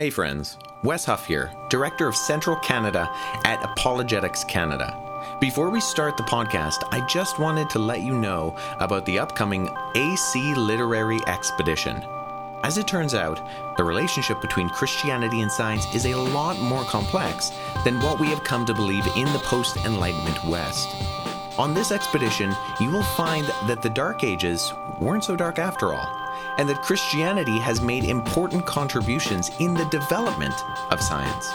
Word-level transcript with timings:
Hey 0.00 0.10
friends, 0.10 0.58
Wes 0.82 1.04
Huff 1.04 1.24
here, 1.24 1.52
Director 1.70 2.08
of 2.08 2.16
Central 2.16 2.56
Canada 2.56 3.08
at 3.44 3.62
Apologetics 3.62 4.42
Canada. 4.42 4.92
Before 5.40 5.70
we 5.70 5.80
start 5.80 6.16
the 6.16 6.24
podcast, 6.24 6.82
I 6.90 7.06
just 7.06 7.38
wanted 7.38 7.70
to 7.70 7.78
let 7.78 8.02
you 8.02 8.12
know 8.12 8.56
about 8.80 9.06
the 9.06 9.20
upcoming 9.20 9.70
AC 9.94 10.54
Literary 10.56 11.20
Expedition. 11.28 12.02
As 12.64 12.76
it 12.76 12.88
turns 12.88 13.14
out, 13.14 13.40
the 13.76 13.84
relationship 13.84 14.40
between 14.40 14.68
Christianity 14.68 15.42
and 15.42 15.52
science 15.52 15.86
is 15.94 16.06
a 16.06 16.16
lot 16.16 16.58
more 16.58 16.82
complex 16.82 17.52
than 17.84 18.00
what 18.00 18.18
we 18.18 18.26
have 18.30 18.42
come 18.42 18.66
to 18.66 18.74
believe 18.74 19.06
in 19.16 19.32
the 19.32 19.42
post 19.44 19.76
Enlightenment 19.86 20.44
West. 20.46 20.88
On 21.56 21.72
this 21.72 21.92
expedition, 21.92 22.52
you 22.80 22.90
will 22.90 23.04
find 23.04 23.46
that 23.68 23.80
the 23.80 23.90
Dark 23.90 24.24
Ages 24.24 24.72
weren't 25.00 25.22
so 25.22 25.36
dark 25.36 25.60
after 25.60 25.94
all, 25.94 26.23
and 26.58 26.68
that 26.68 26.82
Christianity 26.82 27.58
has 27.58 27.80
made 27.80 28.04
important 28.04 28.66
contributions 28.66 29.50
in 29.60 29.74
the 29.74 29.84
development 29.86 30.54
of 30.90 31.00
science. 31.00 31.50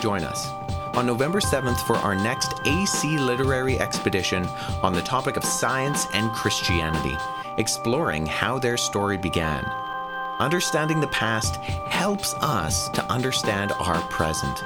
Join 0.00 0.24
us 0.24 0.48
on 0.94 1.06
November 1.06 1.40
7th 1.40 1.80
for 1.86 1.96
our 1.96 2.14
next 2.14 2.54
AC 2.66 3.18
Literary 3.18 3.80
Expedition 3.80 4.46
on 4.82 4.92
the 4.92 5.02
topic 5.02 5.36
of 5.36 5.44
science 5.44 6.06
and 6.12 6.30
Christianity, 6.32 7.16
exploring 7.58 8.26
how 8.26 8.58
their 8.58 8.76
story 8.76 9.16
began. 9.16 9.64
Understanding 10.38 11.00
the 11.00 11.06
past 11.08 11.56
helps 11.86 12.34
us 12.34 12.88
to 12.90 13.04
understand 13.10 13.72
our 13.78 14.00
present. 14.08 14.58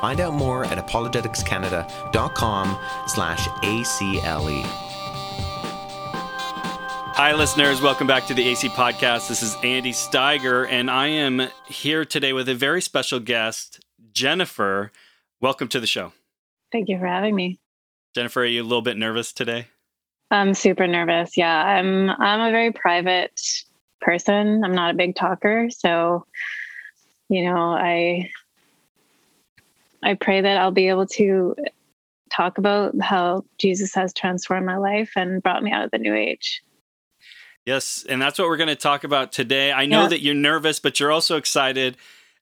Find 0.00 0.20
out 0.20 0.34
more 0.34 0.64
at 0.64 0.78
apologeticscanada.com 0.84 2.78
slash 3.06 3.48
ACLE. 3.62 4.91
Hi, 7.14 7.34
listeners. 7.34 7.82
Welcome 7.82 8.06
back 8.06 8.26
to 8.28 8.34
the 8.34 8.48
AC 8.48 8.70
Podcast. 8.70 9.28
This 9.28 9.42
is 9.42 9.54
Andy 9.62 9.92
Steiger, 9.92 10.66
and 10.68 10.90
I 10.90 11.08
am 11.08 11.46
here 11.68 12.06
today 12.06 12.32
with 12.32 12.48
a 12.48 12.54
very 12.54 12.80
special 12.80 13.20
guest, 13.20 13.80
Jennifer. 14.14 14.90
Welcome 15.38 15.68
to 15.68 15.78
the 15.78 15.86
show. 15.86 16.12
Thank 16.72 16.88
you 16.88 16.98
for 16.98 17.06
having 17.06 17.36
me. 17.36 17.60
Jennifer, 18.14 18.40
are 18.40 18.46
you 18.46 18.62
a 18.62 18.64
little 18.64 18.80
bit 18.80 18.96
nervous 18.96 19.34
today? 19.34 19.66
I'm 20.30 20.54
super 20.54 20.86
nervous. 20.86 21.36
Yeah, 21.36 21.54
I'm 21.54 22.08
I'm 22.08 22.40
a 22.40 22.50
very 22.50 22.72
private 22.72 23.38
person. 24.00 24.64
I'm 24.64 24.74
not 24.74 24.94
a 24.94 24.96
big 24.96 25.14
talker, 25.14 25.68
so 25.70 26.24
you 27.28 27.44
know, 27.44 27.58
I 27.74 28.30
I 30.02 30.14
pray 30.14 30.40
that 30.40 30.56
I'll 30.56 30.70
be 30.70 30.88
able 30.88 31.06
to 31.08 31.54
talk 32.30 32.56
about 32.56 32.98
how 33.00 33.44
Jesus 33.58 33.94
has 33.94 34.14
transformed 34.14 34.64
my 34.64 34.78
life 34.78 35.12
and 35.14 35.42
brought 35.42 35.62
me 35.62 35.72
out 35.72 35.84
of 35.84 35.90
the 35.90 35.98
new 35.98 36.14
age. 36.14 36.62
Yes, 37.66 38.04
and 38.08 38.20
that's 38.20 38.38
what 38.38 38.48
we're 38.48 38.56
going 38.56 38.68
to 38.68 38.74
talk 38.76 39.04
about 39.04 39.32
today. 39.32 39.72
I 39.72 39.86
know 39.86 40.02
Yeah. 40.02 40.08
that 40.08 40.20
you're 40.20 40.34
nervous, 40.34 40.80
but 40.80 40.98
you're 40.98 41.12
also 41.12 41.36
excited 41.36 41.96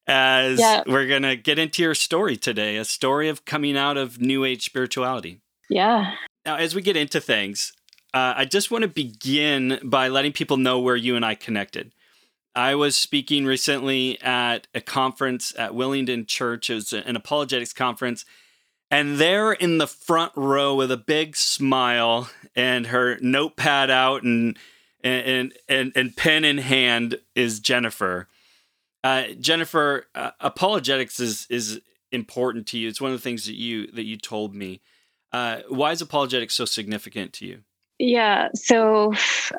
as 0.06 0.58
Yeah. 0.58 0.82
we're 0.86 1.06
going 1.06 1.22
to 1.22 1.36
get 1.36 1.58
into 1.58 1.82
your 1.82 1.94
story 1.94 2.36
today, 2.36 2.76
a 2.76 2.84
story 2.84 3.28
of 3.28 3.44
coming 3.44 3.76
out 3.76 3.96
of 3.96 4.20
new 4.20 4.44
age 4.44 4.64
spirituality. 4.64 5.40
Yeah. 5.68 6.14
Now, 6.46 6.56
as 6.56 6.74
we 6.74 6.80
get 6.82 6.96
into 6.96 7.20
things, 7.20 7.72
uh, 8.14 8.32
I 8.36 8.44
just 8.46 8.70
want 8.70 8.82
to 8.82 8.88
begin 8.88 9.78
by 9.84 10.08
letting 10.08 10.32
people 10.32 10.56
know 10.56 10.78
where 10.80 10.96
you 10.96 11.16
and 11.16 11.24
I 11.24 11.34
connected. 11.34 11.92
I 12.56 12.74
was 12.74 12.96
speaking 12.96 13.44
recently 13.44 14.20
at 14.22 14.66
a 14.74 14.80
conference 14.80 15.54
at 15.56 15.72
Willingdon 15.72 16.26
Church. 16.26 16.70
It 16.70 16.74
was 16.74 16.92
an 16.92 17.14
apologetics 17.14 17.72
conference. 17.72 18.24
And 18.90 19.18
there 19.18 19.52
in 19.52 19.78
the 19.78 19.86
front 19.86 20.32
row 20.34 20.74
with 20.74 20.90
a 20.90 20.96
big 20.96 21.36
smile 21.36 22.28
and 22.56 22.88
her 22.88 23.18
notepad 23.20 23.88
out 23.90 24.24
and 24.24 24.58
and 25.02 25.52
and, 25.68 25.92
and 25.94 26.16
pen 26.16 26.44
in 26.44 26.58
hand 26.58 27.18
is 27.34 27.60
Jennifer. 27.60 28.28
Uh, 29.02 29.28
Jennifer, 29.38 30.06
uh, 30.14 30.32
apologetics 30.40 31.20
is 31.20 31.46
is 31.50 31.80
important 32.12 32.66
to 32.68 32.78
you. 32.78 32.88
It's 32.88 33.00
one 33.00 33.12
of 33.12 33.18
the 33.18 33.22
things 33.22 33.46
that 33.46 33.56
you 33.56 33.90
that 33.92 34.04
you 34.04 34.16
told 34.16 34.54
me. 34.54 34.80
Uh, 35.32 35.60
why 35.68 35.92
is 35.92 36.02
apologetics 36.02 36.54
so 36.54 36.64
significant 36.64 37.32
to 37.34 37.46
you? 37.46 37.60
Yeah. 38.00 38.48
So 38.54 39.12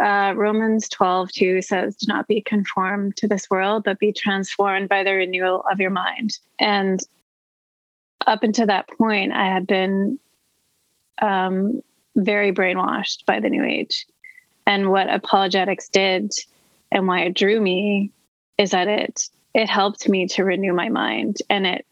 uh, 0.03 0.33
Romans 0.35 0.89
12, 0.89 1.31
2 1.31 1.61
says, 1.61 1.95
Do 1.95 2.07
not 2.07 2.27
be 2.27 2.41
conformed 2.41 3.15
to 3.17 3.27
this 3.27 3.49
world, 3.51 3.83
but 3.83 3.99
be 3.99 4.11
transformed 4.11 4.89
by 4.89 5.03
the 5.03 5.13
renewal 5.13 5.63
of 5.71 5.79
your 5.79 5.91
mind. 5.91 6.39
And 6.59 6.99
up 8.25 8.41
until 8.41 8.65
that 8.65 8.89
point, 8.89 9.31
I 9.31 9.45
had 9.45 9.67
been 9.67 10.19
um, 11.21 11.81
very 12.15 12.51
brainwashed 12.51 13.25
by 13.25 13.39
the 13.39 13.49
new 13.49 13.63
age. 13.63 14.07
And 14.65 14.91
what 14.91 15.13
apologetics 15.13 15.89
did 15.89 16.31
and 16.91 17.07
why 17.07 17.21
it 17.21 17.33
drew 17.33 17.59
me 17.59 18.11
is 18.57 18.71
that 18.71 18.87
it 18.87 19.29
it 19.53 19.69
helped 19.69 20.07
me 20.07 20.27
to 20.27 20.43
renew 20.45 20.73
my 20.73 20.89
mind. 20.89 21.37
And 21.49 21.67
it 21.67 21.85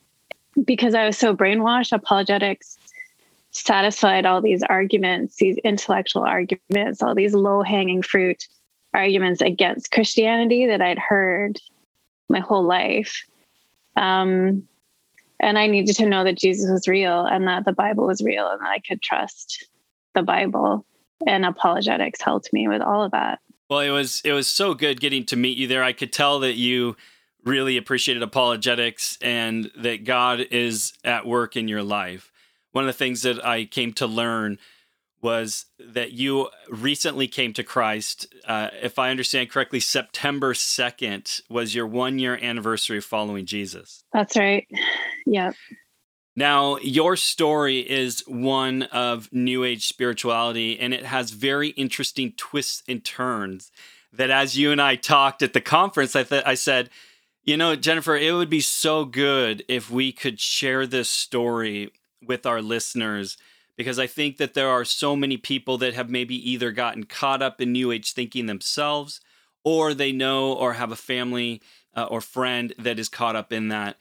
because 0.64 0.94
I 0.94 1.06
was 1.06 1.18
so 1.18 1.36
brainwashed, 1.36 1.92
apologetics 1.92 2.78
satisfied 3.52 4.26
all 4.26 4.42
these 4.42 4.64
arguments, 4.64 5.38
these 5.38 5.58
intellectual 5.60 6.24
arguments, 6.24 7.02
all 7.02 7.16
these 7.16 7.34
low 7.34 7.64
hanging 7.64 8.02
fruit 8.02 8.48
arguments 8.94 9.42
against 9.42 9.92
Christianity 9.92 10.68
that 10.68 10.82
I'd 10.82 11.00
heard 11.00 11.60
my 12.30 12.40
whole 12.40 12.64
life. 12.64 13.26
Um, 13.96 14.68
and 15.40 15.58
I 15.58 15.68
needed 15.68 15.96
to 15.98 16.06
know 16.06 16.24
that 16.24 16.38
Jesus 16.38 16.70
was 16.70 16.88
real 16.88 17.26
and 17.26 17.48
that 17.48 17.66
the 17.66 17.74
Bible 17.74 18.06
was 18.06 18.22
real 18.22 18.50
and 18.50 18.62
that 18.62 18.70
I 18.70 18.80
could 18.80 19.02
trust 19.02 19.68
the 20.14 20.22
Bible. 20.24 20.86
And 21.28 21.46
apologetics 21.46 22.22
helped 22.22 22.52
me 22.54 22.68
with 22.68 22.82
all 22.82 23.04
of 23.04 23.12
that. 23.12 23.40
Well, 23.70 23.82
it 23.82 23.92
was 23.92 24.22
it 24.26 24.34
was 24.34 24.48
so 24.48 24.74
good 24.74 25.00
getting 25.00 25.26
to 25.26 25.36
meet 25.36 25.58
you 25.58 25.68
there. 25.68 25.84
I 25.84 25.94
could 25.94 26.12
tell 26.12 26.40
that 26.40 26.56
you 26.56 26.96
really 27.44 27.78
appreciated 27.78 28.24
apologetics 28.24 29.18
and 29.22 29.72
that 29.78 30.04
God 30.04 30.42
is 30.52 30.94
at 31.04 31.26
work 31.26 31.56
in 31.56 31.68
your 31.68 31.84
life. 31.84 32.32
One 32.72 32.84
of 32.84 32.88
the 32.88 32.94
things 32.94 33.22
that 33.24 33.46
I 33.46 33.66
came 33.66 33.94
to 33.94 34.08
learn 34.08 34.60
was 35.22 35.66
that 35.80 36.12
you 36.14 36.50
recently 36.70 37.28
came 37.28 37.54
to 37.54 37.64
Christ. 37.64 38.34
Uh, 38.46 38.70
if 38.82 38.98
I 38.98 39.10
understand 39.10 39.50
correctly, 39.50 39.80
September 39.80 40.54
2nd 40.54 41.42
was 41.50 41.76
your 41.76 41.88
one 41.88 42.20
year 42.20 42.38
anniversary 42.42 43.00
of 43.00 43.06
following 43.06 43.46
Jesus. 43.46 44.04
That's 44.14 44.38
right. 44.38 44.68
Yep. 45.26 45.56
Now, 46.36 46.78
your 46.78 47.16
story 47.16 47.80
is 47.80 48.24
one 48.28 48.84
of 48.84 49.32
New 49.34 49.64
Age 49.64 49.88
spirituality, 49.88 50.80
and 50.80 50.94
it 50.94 51.06
has 51.06 51.32
very 51.32 51.70
interesting 51.70 52.34
twists 52.38 52.84
and 52.88 53.04
turns. 53.04 53.72
That, 54.14 54.30
as 54.30 54.58
you 54.58 54.72
and 54.72 54.82
I 54.82 54.96
talked 54.96 55.42
at 55.42 55.54
the 55.54 55.62
conference, 55.62 56.16
I, 56.16 56.24
th- 56.24 56.44
I 56.46 56.56
said, 56.56 56.90
you 57.44 57.58
know, 57.58 57.76
Jennifer, 57.76 58.16
it 58.16 58.34
would 58.34 58.50
be 58.50 58.62
so 58.62 59.06
good 59.06 59.64
if 59.68 59.90
we 59.92 60.12
could 60.12 60.40
share 60.40 60.88
this 60.88 61.10
story 61.10 61.92
with 62.26 62.46
our 62.46 62.62
listeners 62.62 63.38
because 63.80 63.98
I 63.98 64.08
think 64.08 64.36
that 64.38 64.56
there 64.56 64.68
are 64.68 64.84
so 64.84 65.16
many 65.16 65.38
people 65.38 65.78
that 65.78 65.94
have 65.94 66.10
maybe 66.10 66.36
either 66.52 66.74
gotten 66.74 67.06
caught 67.06 67.42
up 67.42 67.62
in 67.62 67.72
New 67.72 67.94
Age 67.94 68.12
thinking 68.12 68.46
themselves, 68.46 69.22
or 69.64 69.94
they 69.94 70.12
know 70.12 70.52
or 70.52 70.74
have 70.74 70.92
a 70.92 70.98
family 70.98 71.62
uh, 71.96 72.04
or 72.04 72.20
friend 72.20 72.74
that 72.78 73.00
is 73.00 73.08
caught 73.08 73.38
up 73.38 73.54
in 73.54 73.70
that. 73.70 73.96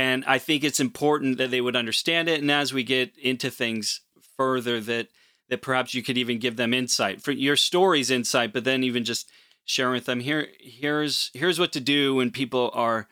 And 0.00 0.24
I 0.26 0.38
think 0.38 0.64
it's 0.64 0.80
important 0.80 1.36
that 1.36 1.50
they 1.50 1.60
would 1.60 1.76
understand 1.76 2.26
it. 2.30 2.40
And 2.40 2.50
as 2.50 2.72
we 2.72 2.82
get 2.82 3.18
into 3.18 3.50
things 3.50 4.00
further, 4.38 4.80
that 4.80 5.08
that 5.50 5.60
perhaps 5.60 5.92
you 5.92 6.02
could 6.02 6.16
even 6.16 6.38
give 6.38 6.56
them 6.56 6.72
insight 6.72 7.20
for 7.20 7.32
your 7.32 7.56
story's 7.56 8.10
insight, 8.10 8.54
but 8.54 8.64
then 8.64 8.82
even 8.82 9.04
just 9.04 9.28
sharing 9.66 9.92
with 9.92 10.06
them 10.06 10.20
here 10.20 10.48
here's 10.58 11.30
here's 11.34 11.58
what 11.58 11.72
to 11.72 11.80
do 11.80 12.14
when 12.14 12.30
people 12.30 12.70
are 12.72 13.08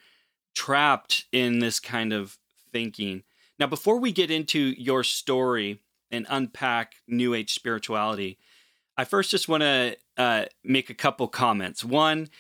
trapped 0.54 1.27
in 1.31 1.59
this 1.59 1.78
kind 1.78 2.10
of 2.10 2.38
thinking. 2.72 3.22
Now, 3.59 3.66
before 3.66 3.98
we 3.98 4.10
get 4.10 4.31
into 4.31 4.59
your 4.59 5.04
story 5.04 5.81
and 6.10 6.27
unpack 6.31 6.94
New 7.06 7.34
Age 7.34 7.53
spirituality, 7.53 8.38
I 8.97 9.04
first 9.04 9.31
just 9.31 9.47
want 9.47 9.62
to 9.62 9.97
uh, 10.16 10.47
make 10.65 10.88
a 10.88 10.94
couple 10.94 11.28
comments. 11.28 11.84
One 11.84 12.31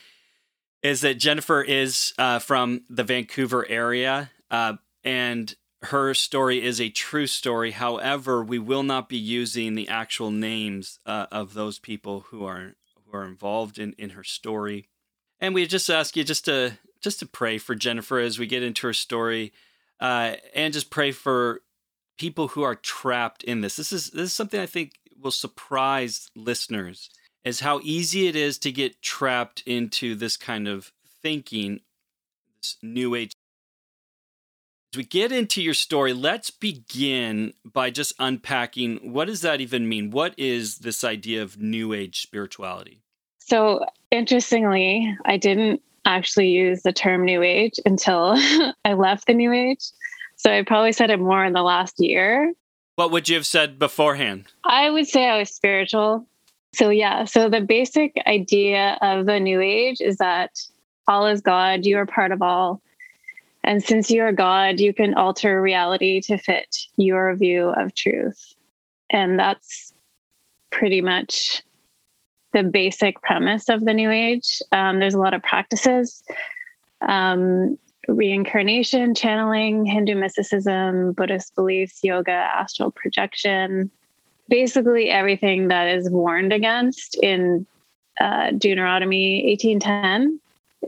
is 0.82 1.02
that 1.02 1.18
Jennifer 1.18 1.60
is 1.60 2.14
uh, 2.16 2.38
from 2.38 2.84
the 2.88 3.04
Vancouver 3.04 3.68
area, 3.68 4.30
uh, 4.50 4.74
and 5.04 5.54
her 5.82 6.12
story 6.14 6.62
is 6.62 6.80
a 6.80 6.90
true 6.90 7.26
story. 7.26 7.70
However, 7.70 8.42
we 8.42 8.58
will 8.58 8.82
not 8.82 9.08
be 9.08 9.16
using 9.16 9.74
the 9.74 9.88
actual 9.88 10.30
names 10.30 10.98
uh, 11.06 11.26
of 11.30 11.54
those 11.54 11.78
people 11.78 12.26
who 12.30 12.44
are 12.44 12.74
who 13.06 13.16
are 13.16 13.24
involved 13.24 13.78
in, 13.78 13.94
in 13.96 14.10
her 14.10 14.24
story. 14.24 14.88
And 15.40 15.54
we 15.54 15.66
just 15.66 15.88
ask 15.88 16.16
you 16.16 16.24
just 16.24 16.44
to 16.46 16.78
just 17.00 17.20
to 17.20 17.26
pray 17.26 17.58
for 17.58 17.74
Jennifer 17.74 18.18
as 18.18 18.38
we 18.38 18.46
get 18.46 18.62
into 18.62 18.86
her 18.88 18.92
story, 18.92 19.52
uh, 20.00 20.34
and 20.54 20.72
just 20.74 20.90
pray 20.90 21.12
for 21.12 21.62
people 22.18 22.48
who 22.48 22.62
are 22.62 22.74
trapped 22.74 23.44
in 23.44 23.60
this. 23.60 23.76
This 23.76 23.92
is 23.92 24.10
this 24.10 24.30
is 24.30 24.32
something 24.32 24.60
I 24.60 24.66
think 24.66 24.92
will 25.20 25.30
surprise 25.30 26.28
listeners 26.34 27.10
is 27.44 27.60
how 27.60 27.80
easy 27.82 28.26
it 28.26 28.36
is 28.36 28.58
to 28.58 28.72
get 28.72 29.00
trapped 29.00 29.62
into 29.64 30.14
this 30.14 30.36
kind 30.36 30.68
of 30.68 30.92
thinking, 31.22 31.80
this 32.60 32.76
new 32.82 33.14
age. 33.14 33.32
We 34.98 35.04
get 35.04 35.30
into 35.30 35.62
your 35.62 35.74
story, 35.74 36.12
let's 36.12 36.50
begin 36.50 37.52
by 37.64 37.90
just 37.90 38.14
unpacking 38.18 39.12
what 39.12 39.28
does 39.28 39.42
that 39.42 39.60
even 39.60 39.88
mean? 39.88 40.10
What 40.10 40.34
is 40.36 40.78
this 40.78 41.04
idea 41.04 41.40
of 41.40 41.56
new 41.56 41.92
age 41.92 42.20
spirituality? 42.20 42.98
So 43.38 43.86
interestingly, 44.10 45.16
I 45.24 45.36
didn't 45.36 45.82
actually 46.04 46.48
use 46.48 46.82
the 46.82 46.92
term 46.92 47.24
New 47.24 47.44
Age 47.44 47.78
until 47.86 48.34
I 48.84 48.94
left 48.94 49.28
the 49.28 49.34
New 49.34 49.52
Age. 49.52 49.84
So 50.34 50.50
I 50.50 50.64
probably 50.64 50.90
said 50.90 51.10
it 51.10 51.20
more 51.20 51.44
in 51.44 51.52
the 51.52 51.62
last 51.62 52.00
year. 52.00 52.52
What 52.96 53.12
would 53.12 53.28
you 53.28 53.36
have 53.36 53.46
said 53.46 53.78
beforehand? 53.78 54.46
I 54.64 54.90
would 54.90 55.06
say 55.06 55.28
I 55.28 55.38
was 55.38 55.50
spiritual. 55.50 56.26
So, 56.74 56.90
yeah, 56.90 57.24
so 57.24 57.48
the 57.48 57.60
basic 57.60 58.16
idea 58.26 58.98
of 59.00 59.26
the 59.26 59.38
New 59.38 59.60
Age 59.60 60.00
is 60.00 60.16
that 60.16 60.58
all 61.06 61.28
is 61.28 61.40
God, 61.40 61.86
you 61.86 61.98
are 61.98 62.06
part 62.06 62.32
of 62.32 62.42
all. 62.42 62.82
And 63.68 63.84
since 63.84 64.10
you 64.10 64.22
are 64.22 64.32
God, 64.32 64.80
you 64.80 64.94
can 64.94 65.12
alter 65.12 65.60
reality 65.60 66.22
to 66.22 66.38
fit 66.38 66.74
your 66.96 67.36
view 67.36 67.68
of 67.76 67.94
truth. 67.94 68.54
And 69.10 69.38
that's 69.38 69.92
pretty 70.70 71.02
much 71.02 71.62
the 72.54 72.62
basic 72.62 73.20
premise 73.20 73.68
of 73.68 73.84
the 73.84 73.92
New 73.92 74.10
Age. 74.10 74.62
Um, 74.72 75.00
there's 75.00 75.12
a 75.12 75.18
lot 75.18 75.34
of 75.34 75.42
practices 75.42 76.22
um, 77.06 77.78
reincarnation, 78.08 79.14
channeling, 79.14 79.84
Hindu 79.84 80.14
mysticism, 80.14 81.12
Buddhist 81.12 81.54
beliefs, 81.54 82.00
yoga, 82.02 82.30
astral 82.30 82.90
projection, 82.90 83.90
basically 84.48 85.10
everything 85.10 85.68
that 85.68 85.88
is 85.88 86.08
warned 86.08 86.54
against 86.54 87.16
in 87.22 87.66
uh, 88.18 88.52
Deuteronomy 88.52 89.44
1810 89.44 90.40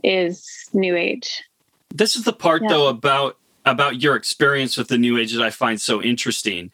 is 0.03 0.71
New 0.73 0.97
Age. 0.97 1.43
This 1.93 2.17
is 2.17 2.25
the 2.25 2.33
part, 2.33 2.63
yeah. 2.63 2.69
though, 2.69 2.89
about 2.89 3.37
about 3.67 4.01
your 4.01 4.17
experience 4.17 4.77
with 4.77 4.89
the 4.89 4.99
New 4.99 5.19
Age 5.19 5.33
that 5.35 5.43
I 5.43 5.51
find 5.51 5.81
so 5.81 6.03
interesting 6.03 6.71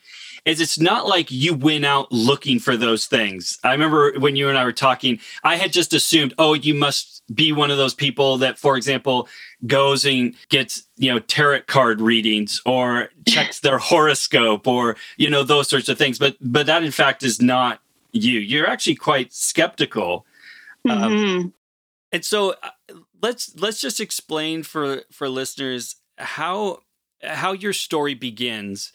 is 0.46 0.60
it's 0.60 0.78
not 0.78 1.08
like 1.08 1.30
you 1.30 1.52
went 1.52 1.84
out 1.84 2.10
looking 2.12 2.60
for 2.60 2.76
those 2.76 3.06
things. 3.06 3.58
I 3.64 3.72
remember 3.72 4.12
when 4.18 4.36
you 4.36 4.48
and 4.48 4.56
I 4.56 4.64
were 4.64 4.72
talking, 4.72 5.18
I 5.42 5.56
had 5.56 5.72
just 5.72 5.92
assumed, 5.92 6.34
oh, 6.38 6.54
you 6.54 6.72
must 6.72 7.22
be 7.34 7.50
one 7.50 7.72
of 7.72 7.78
those 7.78 7.94
people 7.94 8.38
that, 8.38 8.56
for 8.56 8.76
example, 8.76 9.28
goes 9.66 10.06
and 10.06 10.34
gets, 10.48 10.84
you 10.96 11.12
know, 11.12 11.18
tarot 11.18 11.62
card 11.62 12.00
readings 12.00 12.62
or 12.64 13.08
checks 13.28 13.58
their 13.58 13.78
horoscope 13.78 14.68
or, 14.68 14.96
you 15.16 15.28
know, 15.28 15.42
those 15.42 15.68
sorts 15.68 15.88
of 15.88 15.98
things. 15.98 16.18
But 16.18 16.36
but 16.40 16.66
that 16.66 16.84
in 16.84 16.92
fact 16.92 17.24
is 17.24 17.42
not 17.42 17.80
you. 18.12 18.38
You're 18.38 18.68
actually 18.68 18.94
quite 18.94 19.34
skeptical. 19.34 20.24
Um, 20.88 20.98
mm-hmm. 20.98 21.38
Um, 21.38 21.54
and 22.12 22.24
so 22.24 22.54
uh, 22.62 22.70
let's 23.22 23.54
let's 23.56 23.80
just 23.80 24.00
explain 24.00 24.62
for 24.62 25.02
for 25.10 25.28
listeners 25.28 25.96
how 26.18 26.80
how 27.22 27.52
your 27.52 27.72
story 27.72 28.14
begins 28.14 28.92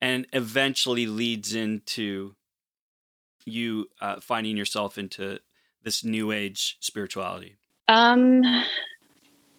and 0.00 0.26
eventually 0.32 1.06
leads 1.06 1.54
into 1.54 2.34
you 3.44 3.88
uh, 4.00 4.20
finding 4.20 4.56
yourself 4.56 4.98
into 4.98 5.38
this 5.82 6.04
new 6.04 6.32
age 6.32 6.76
spirituality? 6.80 7.56
Um, 7.88 8.42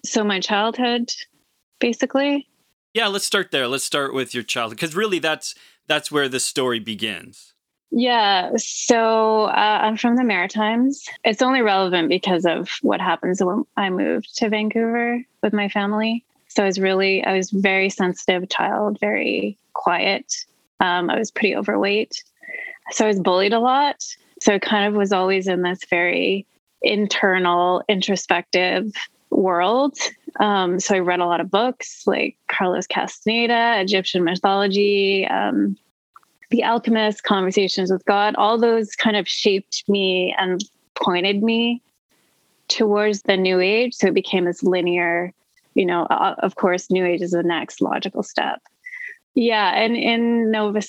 so 0.05 0.23
my 0.23 0.39
childhood, 0.39 1.11
basically. 1.79 2.47
Yeah, 2.93 3.07
let's 3.07 3.25
start 3.25 3.51
there. 3.51 3.67
Let's 3.67 3.83
start 3.83 4.13
with 4.13 4.33
your 4.33 4.43
childhood, 4.43 4.77
because 4.77 4.95
really, 4.95 5.19
that's 5.19 5.55
that's 5.87 6.11
where 6.11 6.29
the 6.29 6.39
story 6.39 6.79
begins. 6.79 7.53
Yeah, 7.91 8.51
so 8.55 9.43
uh, 9.43 9.79
I'm 9.81 9.97
from 9.97 10.15
the 10.15 10.23
Maritimes. 10.23 11.03
It's 11.25 11.41
only 11.41 11.61
relevant 11.61 12.07
because 12.07 12.45
of 12.45 12.69
what 12.81 13.01
happens 13.01 13.43
when 13.43 13.65
I 13.75 13.89
moved 13.89 14.37
to 14.37 14.49
Vancouver 14.49 15.21
with 15.43 15.51
my 15.51 15.67
family. 15.67 16.23
So 16.47 16.63
I 16.63 16.67
was 16.67 16.79
really, 16.79 17.23
I 17.23 17.35
was 17.35 17.51
very 17.51 17.89
sensitive 17.89 18.49
child, 18.49 18.97
very 18.99 19.57
quiet. 19.73 20.45
Um, 20.79 21.09
I 21.09 21.19
was 21.19 21.31
pretty 21.31 21.55
overweight. 21.55 22.23
So 22.91 23.05
I 23.05 23.09
was 23.09 23.19
bullied 23.19 23.53
a 23.53 23.59
lot. 23.59 24.05
So 24.39 24.53
it 24.53 24.61
kind 24.61 24.87
of 24.87 24.93
was 24.93 25.11
always 25.11 25.47
in 25.47 25.61
this 25.61 25.79
very 25.89 26.45
internal, 26.81 27.83
introspective 27.89 28.91
world. 29.29 29.97
Um, 30.39 30.79
so 30.79 30.95
I 30.95 30.99
read 30.99 31.19
a 31.19 31.25
lot 31.25 31.41
of 31.41 31.51
books 31.51 32.03
like 32.07 32.37
Carlos 32.47 32.87
Castaneda, 32.87 33.81
Egyptian 33.81 34.23
mythology, 34.23 35.27
um, 35.27 35.77
The 36.51 36.63
Alchemist, 36.63 37.23
Conversations 37.23 37.91
with 37.91 38.05
God. 38.05 38.35
All 38.35 38.57
those 38.57 38.95
kind 38.95 39.15
of 39.15 39.27
shaped 39.27 39.83
me 39.87 40.35
and 40.37 40.61
pointed 40.95 41.41
me 41.41 41.81
towards 42.67 43.21
the 43.23 43.37
New 43.37 43.59
Age. 43.61 43.93
So 43.95 44.07
it 44.07 44.13
became 44.13 44.45
this 44.45 44.61
linear, 44.61 45.33
you 45.75 45.85
know, 45.85 46.03
uh, 46.03 46.35
of 46.39 46.55
course, 46.55 46.91
New 46.91 47.05
Age 47.05 47.21
is 47.21 47.31
the 47.31 47.43
next 47.43 47.81
logical 47.81 48.21
step. 48.21 48.61
Yeah, 49.33 49.71
and 49.73 49.95
in 49.95 50.51
Nova 50.51 50.81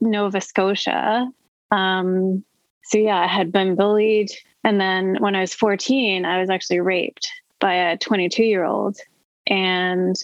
Nova 0.00 0.40
Scotia, 0.40 1.28
um, 1.72 2.44
so 2.84 2.98
yeah, 2.98 3.18
I 3.18 3.26
had 3.26 3.50
been 3.50 3.74
bullied, 3.74 4.30
and 4.62 4.80
then 4.80 5.16
when 5.18 5.34
I 5.34 5.40
was 5.40 5.52
14, 5.52 6.24
I 6.24 6.40
was 6.40 6.48
actually 6.48 6.78
raped 6.78 7.28
by 7.58 7.74
a 7.74 7.98
22 7.98 8.44
year 8.44 8.64
old, 8.64 8.98
and 9.48 10.14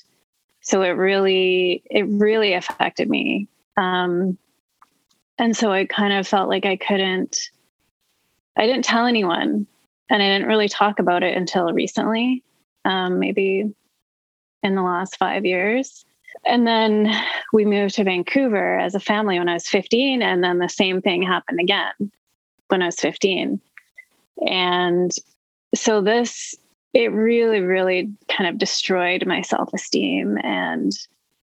so 0.61 0.82
it 0.82 0.91
really 0.91 1.82
it 1.91 2.06
really 2.06 2.53
affected 2.53 3.11
me. 3.11 3.49
Um, 3.76 4.38
and 5.38 5.56
so 5.56 5.73
I 5.73 5.87
kind 5.87 6.12
of 6.12 6.26
felt 6.26 6.49
like 6.49 6.67
I 6.67 6.76
couldn't, 6.76 7.38
I 8.56 8.67
didn't 8.67 8.84
tell 8.84 9.06
anyone, 9.06 9.67
and 10.11 10.23
I 10.23 10.26
didn't 10.26 10.49
really 10.49 10.69
talk 10.69 10.99
about 10.99 11.23
it 11.23 11.37
until 11.37 11.73
recently, 11.73 12.43
um, 12.84 13.19
maybe 13.19 13.73
in 14.62 14.75
the 14.75 14.82
last 14.82 15.17
five 15.17 15.44
years. 15.44 16.05
And 16.44 16.67
then 16.67 17.12
we 17.52 17.64
moved 17.64 17.94
to 17.96 18.05
Vancouver 18.05 18.79
as 18.79 18.94
a 18.94 19.00
family 19.00 19.38
when 19.38 19.49
I 19.49 19.55
was 19.55 19.69
15. 19.69 20.23
And 20.23 20.43
then 20.43 20.58
the 20.58 20.69
same 20.69 21.00
thing 21.00 21.23
happened 21.23 21.61
again 21.61 21.93
when 22.69 22.82
I 22.82 22.87
was 22.87 23.00
15. 23.00 23.61
And 24.46 25.11
so 25.75 26.00
this, 26.00 26.55
it 26.94 27.12
really, 27.12 27.61
really 27.61 28.11
kind 28.28 28.49
of 28.49 28.58
destroyed 28.58 29.26
my 29.26 29.43
self 29.43 29.73
esteem 29.73 30.38
and 30.43 30.93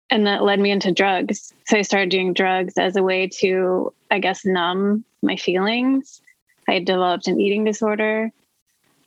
and 0.09 0.25
that 0.27 0.43
led 0.43 0.59
me 0.59 0.71
into 0.71 0.91
drugs. 0.91 1.53
So 1.65 1.77
I 1.77 1.81
started 1.83 2.09
doing 2.09 2.33
drugs 2.33 2.77
as 2.77 2.95
a 2.95 3.03
way 3.03 3.27
to, 3.39 3.93
I 4.09 4.19
guess, 4.19 4.45
numb 4.45 5.03
my 5.21 5.35
feelings. 5.35 6.21
I 6.67 6.73
had 6.73 6.85
developed 6.85 7.27
an 7.27 7.39
eating 7.39 7.63
disorder. 7.63 8.31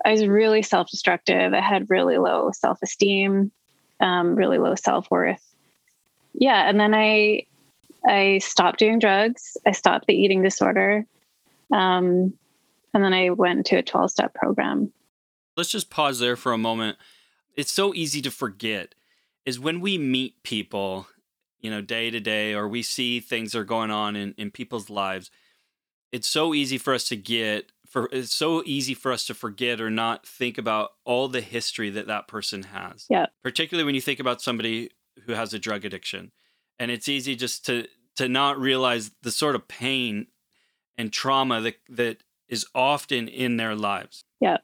I 0.05 0.11
was 0.11 0.27
really 0.27 0.63
self 0.63 0.91
destructive. 0.91 1.55
I 1.55 1.61
had 1.61 1.91
really 1.91 2.19
low 2.19 2.51
self 2.53 2.83
esteem, 2.83 3.53
um, 4.01 4.35
really 4.35 4.59
low 4.59 4.75
self 4.75 5.11
worth 5.11 5.53
yeah, 6.35 6.69
and 6.69 6.79
then 6.79 6.95
I 6.95 7.47
I 8.07 8.39
stopped 8.39 8.79
doing 8.79 8.99
drugs. 8.99 9.57
I 9.67 9.73
stopped 9.73 10.07
the 10.07 10.15
eating 10.15 10.43
disorder. 10.43 11.07
Um, 11.73 12.35
and 12.95 13.03
then 13.03 13.15
I 13.15 13.31
went 13.31 13.67
to 13.67 13.77
a 13.77 13.83
12 13.83 14.11
step 14.11 14.35
program. 14.35 14.93
Let's 15.57 15.71
just 15.71 15.89
pause 15.89 16.19
there 16.19 16.37
for 16.37 16.53
a 16.53 16.59
moment. 16.59 16.99
It's 17.57 17.73
so 17.73 17.95
easy 17.95 18.21
to 18.23 18.31
forget 18.31 18.95
is 19.45 19.59
when 19.59 19.81
we 19.81 19.99
meet 19.99 20.43
people, 20.43 21.07
you 21.61 21.71
know, 21.71 21.81
day 21.81 22.11
to 22.11 22.21
day, 22.21 22.55
or 22.55 22.69
we 22.69 22.83
see 22.83 23.21
things 23.21 23.55
are 23.55 23.65
going 23.65 23.91
on 23.91 24.17
in, 24.17 24.35
in 24.37 24.51
people's 24.51 24.91
lives, 24.91 25.31
it's 26.13 26.29
so 26.29 26.55
easy 26.55 26.79
for 26.79 26.95
us 26.95 27.05
to 27.09 27.17
get 27.17 27.73
for 27.89 28.09
it's 28.11 28.35
so 28.35 28.63
easy 28.65 28.95
for 28.95 29.13
us 29.13 29.27
to 29.27 29.35
forget 29.35 29.81
or 29.81 29.91
not 29.91 30.27
think 30.27 30.57
about 30.57 30.93
all 31.05 31.29
the 31.29 31.41
history 31.41 31.91
that 31.91 32.07
that 32.07 32.27
person 32.27 32.63
has. 32.65 33.07
Yeah. 33.11 33.27
Particularly 33.43 33.85
when 33.85 33.95
you 33.95 34.01
think 34.01 34.21
about 34.21 34.41
somebody 34.41 34.91
who 35.27 35.33
has 35.33 35.53
a 35.53 35.59
drug 35.59 35.85
addiction 35.85 36.33
and 36.79 36.91
it's 36.91 37.09
easy 37.09 37.37
just 37.37 37.65
to 37.67 37.87
to 38.17 38.29
not 38.29 38.59
realize 38.59 39.11
the 39.23 39.31
sort 39.31 39.55
of 39.55 39.69
pain 39.69 40.27
and 40.99 41.13
trauma 41.13 41.61
that 41.61 41.77
that 41.89 42.19
is 42.49 42.67
often 42.75 43.29
in 43.29 43.57
their 43.57 43.75
lives 43.75 44.25
yeah 44.41 44.59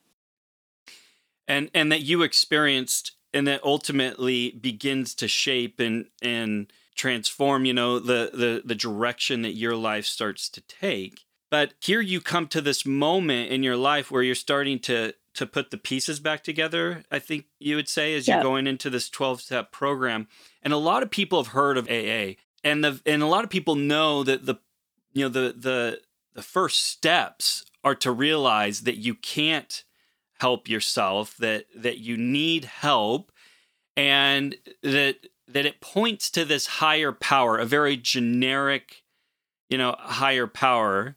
and 1.47 1.71
and 1.75 1.91
that 1.93 2.03
you 2.03 2.23
experienced 2.23 3.13
and 3.33 3.47
that 3.47 3.63
ultimately 3.65 4.51
begins 4.51 5.15
to 5.15 5.29
shape 5.29 5.81
and 5.81 6.07
and 6.23 6.73
transform 6.95 7.65
you 7.65 7.75
know 7.75 7.99
the 7.99 8.31
the 8.33 8.63
the 8.65 8.75
direction 8.75 9.43
that 9.43 9.55
your 9.55 9.77
life 9.77 10.05
starts 10.05 10.49
to 10.49 10.61
take 10.63 11.21
but 11.51 11.75
here 11.81 12.01
you 12.01 12.21
come 12.21 12.47
to 12.49 12.61
this 12.61 12.85
moment 12.85 13.51
in 13.51 13.63
your 13.63 13.77
life 13.77 14.11
where 14.11 14.23
you're 14.23 14.35
starting 14.35 14.79
to 14.81 15.15
to 15.39 15.47
put 15.47 15.71
the 15.71 15.79
pieces 15.79 16.19
back 16.19 16.43
together, 16.43 17.05
I 17.13 17.21
think 17.21 17.45
you 17.61 17.77
would 17.77 17.89
say, 17.89 18.17
as 18.17 18.27
you're 18.27 18.43
going 18.43 18.67
into 18.67 18.91
this 18.91 19.09
12 19.09 19.41
step 19.41 19.71
program. 19.71 20.27
And 20.65 20.73
a 20.73 20.79
lot 20.79 21.05
of 21.05 21.13
people 21.13 21.41
have 21.41 21.53
heard 21.53 21.79
of 21.79 21.89
AA. 21.89 22.35
And 22.65 22.83
the 22.83 23.01
and 23.07 23.23
a 23.23 23.27
lot 23.27 23.45
of 23.45 23.51
people 23.51 23.77
know 23.77 24.25
that 24.25 24.47
the 24.47 24.57
you 25.13 25.25
know 25.25 25.29
the 25.29 25.55
the 25.57 26.01
the 26.35 26.43
first 26.43 26.85
steps 26.85 27.65
are 27.85 27.95
to 27.95 28.11
realize 28.11 28.81
that 28.81 28.97
you 28.97 29.15
can't 29.15 29.85
help 30.41 30.69
yourself, 30.69 31.37
that 31.39 31.67
that 31.77 31.99
you 31.99 32.17
need 32.17 32.65
help, 32.65 33.33
and 33.97 34.57
that 34.83 35.17
that 35.49 35.67
it 35.67 35.81
points 35.81 36.31
to 36.31 36.45
this 36.45 36.67
higher 36.67 37.13
power, 37.13 37.59
a 37.59 37.65
very 37.65 37.97
generic, 37.97 39.03
you 39.71 39.79
know, 39.79 39.97
higher 39.99 40.47
power 40.47 41.17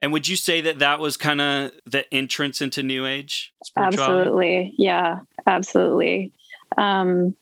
and 0.00 0.12
would 0.12 0.28
you 0.28 0.36
say 0.36 0.60
that 0.60 0.78
that 0.78 1.00
was 1.00 1.16
kind 1.16 1.40
of 1.40 1.72
the 1.84 2.12
entrance 2.14 2.60
into 2.60 2.82
New 2.82 3.06
Age? 3.06 3.52
Absolutely. 3.76 4.74
Yeah, 4.78 5.20
absolutely. 5.46 6.32
Um, 6.76 7.34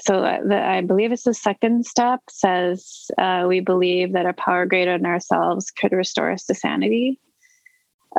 so 0.00 0.24
uh, 0.24 0.38
the, 0.44 0.60
I 0.60 0.80
believe 0.80 1.12
it's 1.12 1.24
the 1.24 1.34
second 1.34 1.86
step 1.86 2.20
says 2.28 3.10
uh, 3.18 3.44
we 3.46 3.60
believe 3.60 4.14
that 4.14 4.26
a 4.26 4.32
power 4.32 4.66
greater 4.66 4.96
than 4.96 5.06
ourselves 5.06 5.70
could 5.70 5.92
restore 5.92 6.32
us 6.32 6.44
to 6.46 6.54
sanity. 6.54 7.20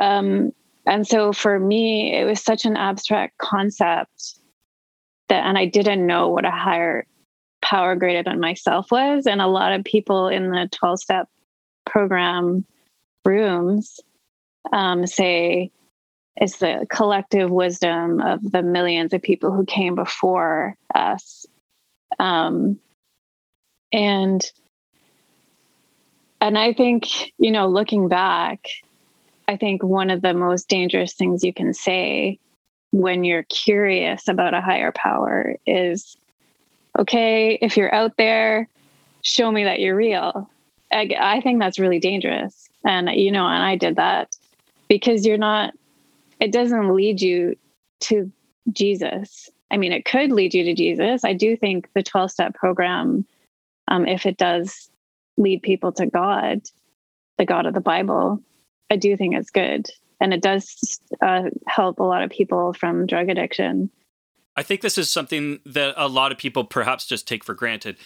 Um, 0.00 0.52
And 0.86 1.06
so 1.06 1.32
for 1.32 1.58
me, 1.58 2.14
it 2.14 2.24
was 2.24 2.42
such 2.42 2.64
an 2.64 2.76
abstract 2.76 3.38
concept 3.38 4.38
that, 5.28 5.44
and 5.46 5.56
I 5.56 5.66
didn't 5.66 6.06
know 6.06 6.28
what 6.28 6.44
a 6.44 6.50
higher 6.50 7.06
power 7.62 7.94
greater 7.94 8.22
than 8.22 8.40
myself 8.40 8.90
was. 8.90 9.26
And 9.26 9.40
a 9.40 9.46
lot 9.46 9.72
of 9.72 9.84
people 9.84 10.28
in 10.28 10.50
the 10.50 10.68
12 10.72 11.00
step 11.00 11.28
program 11.86 12.64
rooms 13.24 14.00
um, 14.72 15.06
say 15.06 15.70
it's 16.36 16.58
the 16.58 16.86
collective 16.90 17.50
wisdom 17.50 18.20
of 18.20 18.50
the 18.50 18.62
millions 18.62 19.12
of 19.12 19.22
people 19.22 19.52
who 19.52 19.64
came 19.64 19.94
before 19.94 20.76
us. 20.94 21.46
Um, 22.18 22.80
and 23.92 24.44
and 26.40 26.58
I 26.58 26.72
think, 26.72 27.32
you 27.38 27.52
know, 27.52 27.68
looking 27.68 28.08
back, 28.08 28.66
I 29.48 29.56
think 29.56 29.82
one 29.82 30.10
of 30.10 30.22
the 30.22 30.34
most 30.34 30.68
dangerous 30.68 31.14
things 31.14 31.44
you 31.44 31.52
can 31.52 31.74
say 31.74 32.38
when 32.92 33.24
you're 33.24 33.44
curious 33.44 34.28
about 34.28 34.54
a 34.54 34.60
higher 34.60 34.92
power 34.92 35.56
is 35.66 36.16
okay, 36.98 37.58
if 37.60 37.76
you're 37.76 37.94
out 37.94 38.16
there, 38.18 38.68
show 39.22 39.50
me 39.50 39.64
that 39.64 39.80
you're 39.80 39.96
real. 39.96 40.48
I, 40.92 41.10
I 41.18 41.40
think 41.40 41.58
that's 41.58 41.78
really 41.78 41.98
dangerous. 41.98 42.68
And, 42.84 43.08
you 43.10 43.32
know, 43.32 43.46
and 43.46 43.62
I 43.62 43.76
did 43.76 43.96
that 43.96 44.36
because 44.88 45.24
you're 45.26 45.38
not, 45.38 45.72
it 46.38 46.52
doesn't 46.52 46.94
lead 46.94 47.22
you 47.22 47.56
to 48.00 48.30
Jesus. 48.72 49.48
I 49.70 49.78
mean, 49.78 49.92
it 49.92 50.04
could 50.04 50.30
lead 50.30 50.52
you 50.52 50.64
to 50.64 50.74
Jesus. 50.74 51.24
I 51.24 51.32
do 51.32 51.56
think 51.56 51.88
the 51.94 52.02
12 52.02 52.30
step 52.30 52.54
program, 52.54 53.24
um, 53.88 54.06
if 54.06 54.26
it 54.26 54.36
does 54.36 54.90
lead 55.38 55.62
people 55.62 55.92
to 55.92 56.06
God, 56.06 56.60
the 57.38 57.46
God 57.46 57.64
of 57.64 57.72
the 57.72 57.80
Bible, 57.80 58.42
I 58.92 58.96
do 58.96 59.16
think 59.16 59.34
it's 59.34 59.50
good. 59.50 59.88
And 60.20 60.34
it 60.34 60.42
does 60.42 61.00
uh, 61.22 61.44
help 61.66 61.98
a 61.98 62.04
lot 62.04 62.22
of 62.22 62.28
people 62.28 62.74
from 62.74 63.06
drug 63.06 63.30
addiction. 63.30 63.90
I 64.54 64.62
think 64.62 64.82
this 64.82 64.98
is 64.98 65.08
something 65.08 65.60
that 65.64 65.94
a 65.96 66.08
lot 66.08 66.30
of 66.30 66.36
people 66.36 66.64
perhaps 66.64 67.06
just 67.06 67.26
take 67.26 67.42
for 67.42 67.54
granted. 67.54 67.96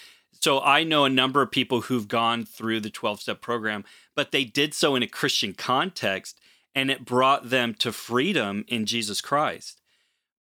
So 0.41 0.61
I 0.61 0.85
know 0.85 1.05
a 1.05 1.11
number 1.11 1.43
of 1.43 1.51
people 1.51 1.83
who've 1.83 2.07
gone 2.07 2.45
through 2.45 2.81
the 2.81 2.91
12 2.91 3.21
step 3.21 3.41
program, 3.41 3.85
but 4.15 4.31
they 4.31 4.45
did 4.45 4.75
so 4.75 4.95
in 4.95 5.03
a 5.03 5.09
Christian 5.09 5.55
context 5.55 6.39
and 6.73 6.89
it 6.89 7.05
brought 7.05 7.51
them 7.51 7.75
to 7.81 7.91
freedom 7.91 8.65
in 8.69 8.87
Jesus 8.87 9.21
Christ. 9.21 9.81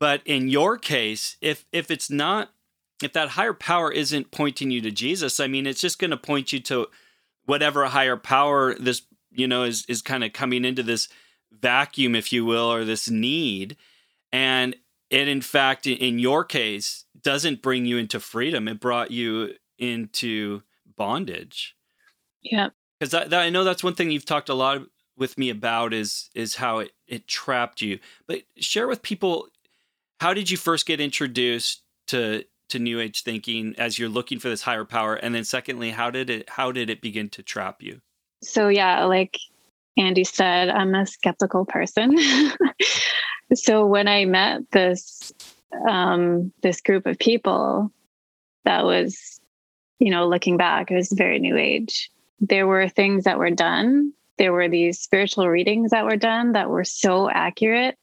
But 0.00 0.22
in 0.24 0.48
your 0.48 0.76
case, 0.76 1.36
if 1.40 1.66
if 1.70 1.88
it's 1.88 2.10
not 2.10 2.50
if 3.00 3.12
that 3.12 3.30
higher 3.30 3.54
power 3.54 3.92
isn't 3.92 4.32
pointing 4.32 4.72
you 4.72 4.80
to 4.80 4.90
Jesus, 4.90 5.38
I 5.38 5.46
mean 5.46 5.68
it's 5.68 5.80
just 5.80 6.00
going 6.00 6.10
to 6.10 6.16
point 6.16 6.52
you 6.52 6.58
to 6.60 6.88
whatever 7.44 7.86
higher 7.86 8.16
power 8.16 8.74
this 8.74 9.02
you 9.34 9.46
know 9.46 9.64
is 9.64 9.84
is 9.88 10.02
kind 10.02 10.24
of 10.24 10.32
coming 10.32 10.64
into 10.64 10.82
this 10.82 11.08
vacuum 11.60 12.14
if 12.14 12.32
you 12.32 12.44
will 12.44 12.72
or 12.72 12.84
this 12.84 13.08
need. 13.08 13.76
And 14.32 14.76
it 15.10 15.28
in 15.28 15.42
fact 15.42 15.86
in 15.86 16.18
your 16.18 16.44
case 16.44 17.04
doesn't 17.20 17.62
bring 17.62 17.86
you 17.86 17.98
into 17.98 18.20
freedom. 18.20 18.68
It 18.68 18.80
brought 18.80 19.10
you 19.10 19.54
into 19.78 20.62
bondage. 20.96 21.76
Yeah. 22.42 22.70
Because 22.98 23.14
I, 23.14 23.46
I 23.46 23.50
know 23.50 23.64
that's 23.64 23.84
one 23.84 23.94
thing 23.94 24.10
you've 24.10 24.24
talked 24.24 24.48
a 24.48 24.54
lot 24.54 24.82
with 25.16 25.36
me 25.36 25.50
about 25.50 25.92
is 25.92 26.30
is 26.34 26.56
how 26.56 26.78
it 26.78 26.92
it 27.06 27.26
trapped 27.26 27.82
you. 27.82 27.98
But 28.26 28.42
share 28.56 28.88
with 28.88 29.02
people 29.02 29.48
how 30.20 30.34
did 30.34 30.50
you 30.50 30.56
first 30.56 30.86
get 30.86 31.00
introduced 31.00 31.82
to 32.08 32.44
to 32.70 32.78
new 32.78 33.00
age 33.00 33.22
thinking 33.22 33.74
as 33.76 33.98
you're 33.98 34.08
looking 34.08 34.38
for 34.38 34.48
this 34.48 34.62
higher 34.62 34.84
power? 34.84 35.14
And 35.14 35.34
then 35.34 35.44
secondly 35.44 35.90
how 35.90 36.10
did 36.10 36.30
it 36.30 36.48
how 36.50 36.72
did 36.72 36.88
it 36.88 37.02
begin 37.02 37.28
to 37.30 37.42
trap 37.42 37.82
you 37.82 38.00
so 38.42 38.68
yeah 38.68 39.04
like 39.04 39.38
andy 39.96 40.24
said 40.24 40.68
i'm 40.68 40.94
a 40.94 41.06
skeptical 41.06 41.64
person 41.64 42.16
so 43.54 43.86
when 43.86 44.08
I 44.08 44.24
met 44.24 44.70
this 44.70 45.32
um, 45.88 46.52
this 46.62 46.80
group 46.80 47.06
of 47.06 47.18
people, 47.18 47.90
that 48.64 48.84
was, 48.84 49.40
you 49.98 50.10
know, 50.10 50.28
looking 50.28 50.56
back, 50.56 50.90
it 50.90 50.94
was 50.94 51.12
very 51.12 51.38
new 51.38 51.56
age. 51.56 52.10
There 52.40 52.66
were 52.66 52.88
things 52.88 53.24
that 53.24 53.38
were 53.38 53.50
done. 53.50 54.12
There 54.38 54.52
were 54.52 54.68
these 54.68 55.00
spiritual 55.00 55.48
readings 55.48 55.90
that 55.90 56.04
were 56.04 56.16
done 56.16 56.52
that 56.52 56.70
were 56.70 56.84
so 56.84 57.30
accurate. 57.30 57.98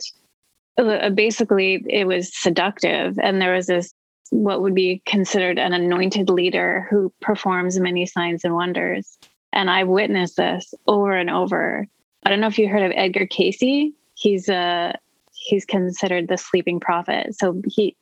Uh, 0.77 1.09
basically, 1.09 1.83
it 1.89 2.05
was 2.05 2.35
seductive, 2.35 3.17
and 3.19 3.41
there 3.41 3.53
was 3.53 3.67
this 3.67 3.93
what 4.31 4.61
would 4.61 4.75
be 4.75 5.01
considered 5.07 5.57
an 5.57 5.73
anointed 5.73 6.29
leader 6.29 6.87
who 6.89 7.11
performs 7.19 7.79
many 7.79 8.05
signs 8.05 8.45
and 8.45 8.53
wonders. 8.53 9.17
And 9.51 9.69
I've 9.69 9.87
witnessed 9.87 10.37
this 10.37 10.73
over 10.87 11.13
and 11.13 11.29
over. 11.29 11.87
I 12.23 12.29
don't 12.29 12.39
know 12.39 12.47
if 12.47 12.59
you 12.59 12.67
heard 12.69 12.83
of 12.83 12.91
Edgar 12.95 13.25
Cayce. 13.25 13.91
He's 14.15 14.49
a 14.49 14.93
he's 15.33 15.65
considered 15.65 16.27
the 16.27 16.37
sleeping 16.37 16.79
prophet. 16.79 17.35
So 17.37 17.61
he 17.67 17.95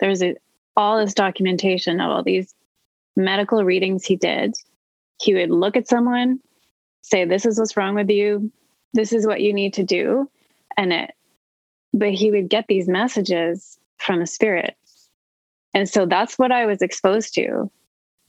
there's 0.00 0.22
a, 0.22 0.34
all 0.76 0.98
this 0.98 1.14
documentation 1.14 2.00
of 2.00 2.10
all 2.10 2.22
these 2.22 2.54
medical 3.16 3.64
readings 3.64 4.04
he 4.04 4.16
did. 4.16 4.54
He 5.20 5.34
would 5.34 5.50
look 5.50 5.76
at 5.76 5.88
someone, 5.88 6.40
say, 7.02 7.24
"This 7.24 7.46
is 7.46 7.58
what's 7.58 7.76
wrong 7.76 7.94
with 7.94 8.10
you. 8.10 8.50
This 8.94 9.12
is 9.12 9.26
what 9.26 9.40
you 9.40 9.52
need 9.52 9.74
to 9.74 9.84
do," 9.84 10.28
and 10.76 10.92
it. 10.92 11.12
But 11.92 12.12
he 12.12 12.30
would 12.30 12.48
get 12.48 12.66
these 12.66 12.88
messages 12.88 13.78
from 13.98 14.20
the 14.20 14.26
spirit, 14.26 14.76
and 15.74 15.88
so 15.88 16.06
that's 16.06 16.38
what 16.38 16.52
I 16.52 16.66
was 16.66 16.82
exposed 16.82 17.34
to, 17.34 17.70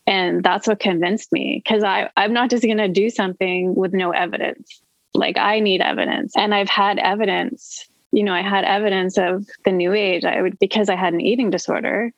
and 0.08 0.44
that's 0.44 0.68
what 0.68 0.80
convinced 0.80 1.32
me. 1.32 1.62
Because 1.64 1.84
I 1.84 2.10
I'm 2.18 2.34
not 2.34 2.50
just 2.50 2.64
going 2.64 2.78
to 2.78 2.88
do 2.88 3.10
something 3.10 3.76
with 3.76 3.94
no 3.94 4.12
evidence. 4.12 4.82
Like 5.14 5.38
I 5.38 5.60
need 5.60 5.82
evidence, 5.82 6.34
and 6.36 6.54
I've 6.54 6.70
had 6.70 7.00
evidence 7.00 7.88
you 8.12 8.24
know, 8.24 8.34
I 8.34 8.42
had 8.42 8.66
evidence 8.66 9.18
of 9.18 9.48
the 9.64 9.72
new 9.72 9.94
age. 9.94 10.26
I 10.26 10.42
would, 10.42 10.60
because 10.60 10.90
I 10.90 10.96
had 10.96 11.14
an 11.14 11.22
eating 11.22 11.50
disorder, 11.50 12.12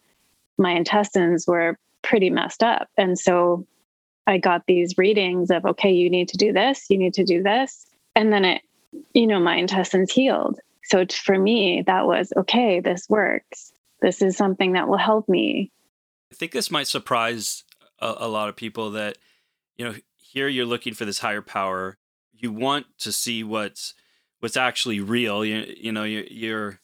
my 0.57 0.71
intestines 0.71 1.47
were 1.47 1.77
pretty 2.01 2.29
messed 2.29 2.63
up. 2.63 2.89
And 2.97 3.17
so 3.17 3.65
I 4.25 4.37
got 4.37 4.65
these 4.65 4.97
readings 4.97 5.51
of, 5.51 5.65
okay, 5.65 5.91
you 5.91 6.09
need 6.09 6.29
to 6.29 6.37
do 6.37 6.51
this, 6.51 6.89
you 6.89 6.97
need 6.97 7.13
to 7.15 7.23
do 7.23 7.43
this. 7.43 7.85
And 8.15 8.33
then 8.33 8.45
it, 8.45 8.61
you 9.13 9.27
know, 9.27 9.39
my 9.39 9.55
intestines 9.55 10.11
healed. 10.11 10.59
So 10.83 11.05
for 11.05 11.37
me, 11.37 11.83
that 11.85 12.05
was, 12.05 12.33
okay, 12.37 12.79
this 12.79 13.07
works. 13.09 13.71
This 14.01 14.21
is 14.21 14.35
something 14.35 14.73
that 14.73 14.87
will 14.87 14.97
help 14.97 15.29
me. 15.29 15.71
I 16.31 16.35
think 16.35 16.51
this 16.51 16.71
might 16.71 16.87
surprise 16.87 17.63
a, 18.03 18.25
a 18.25 18.27
lot 18.27 18.49
of 18.49 18.55
people 18.55 18.91
that, 18.91 19.17
you 19.77 19.85
know, 19.85 19.95
here 20.17 20.47
you're 20.47 20.65
looking 20.65 20.93
for 20.93 21.05
this 21.05 21.19
higher 21.19 21.41
power. 21.41 21.97
You 22.33 22.51
want 22.51 22.87
to 22.99 23.11
see 23.11 23.43
what's 23.43 23.93
what's 24.39 24.57
actually 24.57 24.99
real. 24.99 25.45
You 25.45 25.73
you 25.77 25.91
know 25.91 26.03
you're 26.03 26.25
you're 26.25 26.79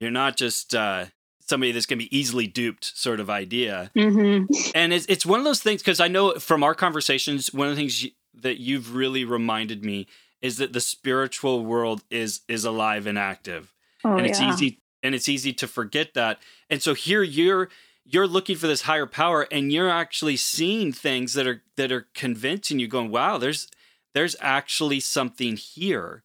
you're 0.00 0.10
not 0.10 0.36
just 0.36 0.74
uh, 0.74 1.06
somebody 1.40 1.72
that's 1.72 1.86
going 1.86 1.98
to 1.98 2.04
be 2.04 2.16
easily 2.16 2.46
duped 2.46 2.84
sort 2.96 3.20
of 3.20 3.30
idea. 3.30 3.90
Mm-hmm. 3.96 4.52
And 4.74 4.92
it's 4.92 5.06
it's 5.06 5.24
one 5.24 5.40
of 5.40 5.44
those 5.44 5.62
things 5.62 5.82
because 5.82 6.00
I 6.00 6.08
know 6.08 6.34
from 6.34 6.62
our 6.62 6.74
conversations, 6.74 7.52
one 7.54 7.68
of 7.68 7.74
the 7.74 7.80
things 7.80 8.02
you, 8.02 8.10
that 8.34 8.60
you've 8.60 8.94
really 8.94 9.24
reminded 9.24 9.84
me 9.84 10.06
is 10.42 10.58
that 10.58 10.72
the 10.72 10.80
spiritual 10.80 11.64
world 11.64 12.02
is 12.10 12.42
is 12.48 12.64
alive 12.64 13.06
and 13.06 13.18
active, 13.18 13.72
oh, 14.04 14.16
and 14.16 14.26
it's 14.26 14.40
yeah. 14.40 14.52
easy 14.52 14.80
and 15.02 15.14
it's 15.14 15.28
easy 15.28 15.52
to 15.52 15.68
forget 15.68 16.14
that. 16.14 16.38
And 16.68 16.82
so 16.82 16.94
here 16.94 17.22
you're 17.22 17.68
you're 18.06 18.26
looking 18.26 18.56
for 18.56 18.66
this 18.66 18.82
higher 18.82 19.06
power 19.06 19.46
and 19.50 19.72
you're 19.72 19.90
actually 19.90 20.36
seeing 20.36 20.92
things 20.92 21.34
that 21.34 21.46
are 21.46 21.62
that 21.76 21.90
are 21.90 22.06
convincing 22.14 22.78
you 22.78 22.88
going 22.88 23.10
wow 23.10 23.38
there's 23.38 23.68
there's 24.14 24.36
actually 24.40 25.00
something 25.00 25.56
here 25.56 26.24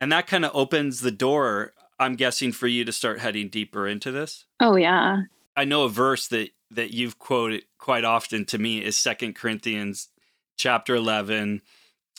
and 0.00 0.12
that 0.12 0.26
kind 0.26 0.44
of 0.44 0.50
opens 0.54 1.00
the 1.00 1.10
door, 1.10 1.72
I'm 1.98 2.16
guessing, 2.16 2.52
for 2.52 2.66
you 2.66 2.84
to 2.84 2.92
start 2.92 3.20
heading 3.20 3.48
deeper 3.48 3.86
into 3.86 4.12
this. 4.12 4.44
Oh, 4.60 4.76
yeah. 4.76 5.22
I 5.56 5.64
know 5.64 5.84
a 5.84 5.88
verse 5.88 6.28
that, 6.28 6.50
that 6.70 6.92
you've 6.92 7.18
quoted 7.18 7.64
quite 7.78 8.04
often 8.04 8.44
to 8.46 8.58
me 8.58 8.84
is 8.84 8.96
Second 8.96 9.34
Corinthians 9.34 10.08
chapter 10.56 10.94
11, 10.94 11.62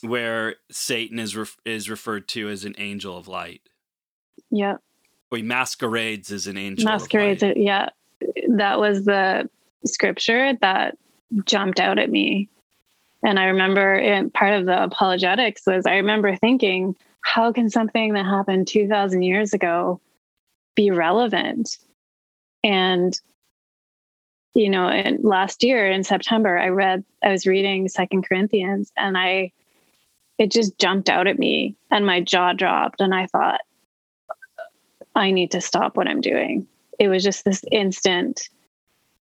where 0.02 0.56
Satan 0.72 1.20
is, 1.20 1.36
ref- 1.36 1.58
is 1.66 1.90
referred 1.90 2.28
to 2.30 2.50
as 2.50 2.66
an 2.66 2.76
angel 2.78 3.18
of 3.18 3.28
light. 3.28 3.62
Yep. 4.50 4.82
Or 5.32 5.38
he 5.38 5.44
masquerades 5.44 6.32
as 6.32 6.48
an 6.48 6.58
angel. 6.58 6.86
Masquerades, 6.86 7.44
yeah. 7.56 7.90
That 8.50 8.80
was 8.80 9.06
the 9.06 9.50
scripture 9.86 10.54
that 10.62 10.98
jumped 11.46 11.80
out 11.80 12.00
at 12.00 12.10
me. 12.10 12.50
And 13.24 13.40
I 13.40 13.46
remember 13.46 13.96
in 13.96 14.30
part 14.30 14.54
of 14.54 14.66
the 14.66 14.84
apologetics 14.84 15.64
was 15.66 15.86
I 15.86 15.96
remember 15.96 16.36
thinking, 16.36 16.96
how 17.22 17.52
can 17.52 17.70
something 17.70 18.14
that 18.14 18.26
happened 18.26 18.68
2000 18.68 19.22
years 19.22 19.54
ago 19.54 20.00
be 20.76 20.92
relevant 20.92 21.78
and 22.64 23.20
you 24.54 24.70
know 24.70 24.88
and 24.88 25.24
last 25.24 25.64
year 25.64 25.90
in 25.90 26.04
september 26.04 26.58
i 26.58 26.68
read 26.68 27.04
i 27.24 27.32
was 27.32 27.48
reading 27.48 27.88
second 27.90 28.24
corinthians 28.28 28.92
and 28.96 29.18
i 29.18 29.52
it 30.38 30.52
just 30.52 30.78
jumped 30.78 31.10
out 31.10 31.28
at 31.28 31.40
me 31.40 31.76
and 31.92 32.06
my 32.06 32.22
jaw 32.22 32.54
dropped 32.54 33.02
and 33.02 33.14
i 33.14 33.26
thought 33.28 33.62
i 35.16 35.32
need 35.32 35.52
to 35.52 35.62
stop 35.62 35.98
what 35.98 36.08
i'm 36.08 36.22
doing 36.22 36.68
it 37.00 37.08
was 37.08 37.24
just 37.24 37.46
this 37.46 37.64
instant 37.72 38.50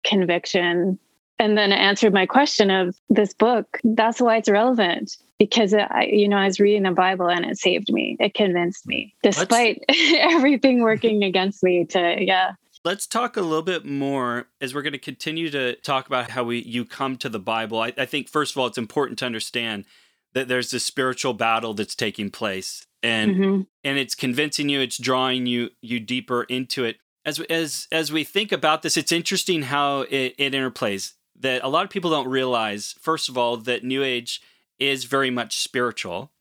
conviction 0.05 0.99
and 1.41 1.57
then 1.57 1.73
it 1.73 1.77
answered 1.77 2.12
my 2.12 2.27
question 2.27 2.71
of 2.71 2.95
this 3.09 3.33
book. 3.33 3.81
That's 3.83 4.21
why 4.21 4.37
it's 4.37 4.49
relevant 4.49 5.17
because 5.39 5.73
it, 5.73 5.89
I, 5.91 6.05
you 6.05 6.29
know, 6.29 6.37
I 6.37 6.45
was 6.45 6.61
reading 6.61 6.83
the 6.83 6.91
Bible 6.91 7.31
and 7.31 7.47
it 7.47 7.57
saved 7.57 7.91
me. 7.91 8.19
It 8.21 8.35
convinced 8.35 8.87
me, 8.87 9.15
despite 9.23 9.83
everything 9.89 10.83
working 10.83 11.25
against 11.25 11.62
me. 11.62 11.87
To 11.87 12.17
yeah. 12.21 12.53
Let's 12.85 13.07
talk 13.07 13.39
a 13.39 13.41
little 13.41 13.62
bit 13.62 13.87
more 13.87 14.49
as 14.61 14.75
we're 14.75 14.83
going 14.83 14.93
to 14.93 14.99
continue 14.99 15.49
to 15.50 15.77
talk 15.77 16.07
about 16.07 16.31
how 16.31 16.45
we 16.45 16.59
you 16.59 16.85
come 16.85 17.17
to 17.17 17.31
the 17.31 17.41
Bible. 17.41 17.81
I, 17.81 17.95
I 17.97 18.05
think 18.05 18.29
first 18.29 18.53
of 18.53 18.59
all, 18.59 18.67
it's 18.67 18.79
important 18.79 19.19
to 19.21 19.27
understand 19.27 19.87
that 20.35 20.47
there's 20.47 20.71
this 20.71 20.85
spiritual 20.85 21.33
battle 21.33 21.73
that's 21.73 21.95
taking 21.95 22.31
place, 22.31 22.87
and 23.03 23.35
mm-hmm. 23.35 23.61
and 23.83 23.99
it's 23.99 24.15
convincing 24.15 24.69
you, 24.69 24.81
it's 24.81 24.99
drawing 24.99 25.47
you 25.47 25.71
you 25.81 26.00
deeper 26.00 26.43
into 26.45 26.85
it. 26.85 26.97
As 27.25 27.41
as 27.41 27.87
as 27.93 28.11
we 28.11 28.25
think 28.25 28.53
about 28.53 28.83
this, 28.83 28.97
it's 28.97 29.12
interesting 29.12 29.62
how 29.62 30.03
it, 30.03 30.35
it 30.39 30.53
interplays. 30.53 31.15
That 31.39 31.62
a 31.65 31.69
lot 31.69 31.85
of 31.85 31.91
people 31.91 32.11
don't 32.11 32.29
realize, 32.29 32.95
first 33.00 33.29
of 33.29 33.39
all, 33.39 33.57
that 33.57 33.83
New 33.85 34.03
Age 34.03 34.43
is 34.79 35.05
very 35.05 35.31
much 35.31 35.59
spiritual, 35.59 36.33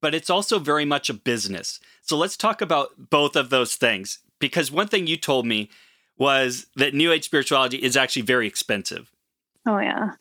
but 0.00 0.14
it's 0.14 0.30
also 0.30 0.58
very 0.58 0.84
much 0.84 1.08
a 1.08 1.14
business. 1.14 1.80
So 2.02 2.16
let's 2.16 2.36
talk 2.36 2.60
about 2.60 3.10
both 3.10 3.36
of 3.36 3.50
those 3.50 3.76
things. 3.76 4.18
Because 4.38 4.70
one 4.70 4.88
thing 4.88 5.06
you 5.06 5.16
told 5.16 5.46
me 5.46 5.70
was 6.18 6.66
that 6.76 6.94
New 6.94 7.12
Age 7.12 7.24
spirituality 7.24 7.78
is 7.78 7.96
actually 7.96 8.22
very 8.22 8.46
expensive. 8.46 9.10
Oh 9.66 9.78
yeah. 9.78 10.12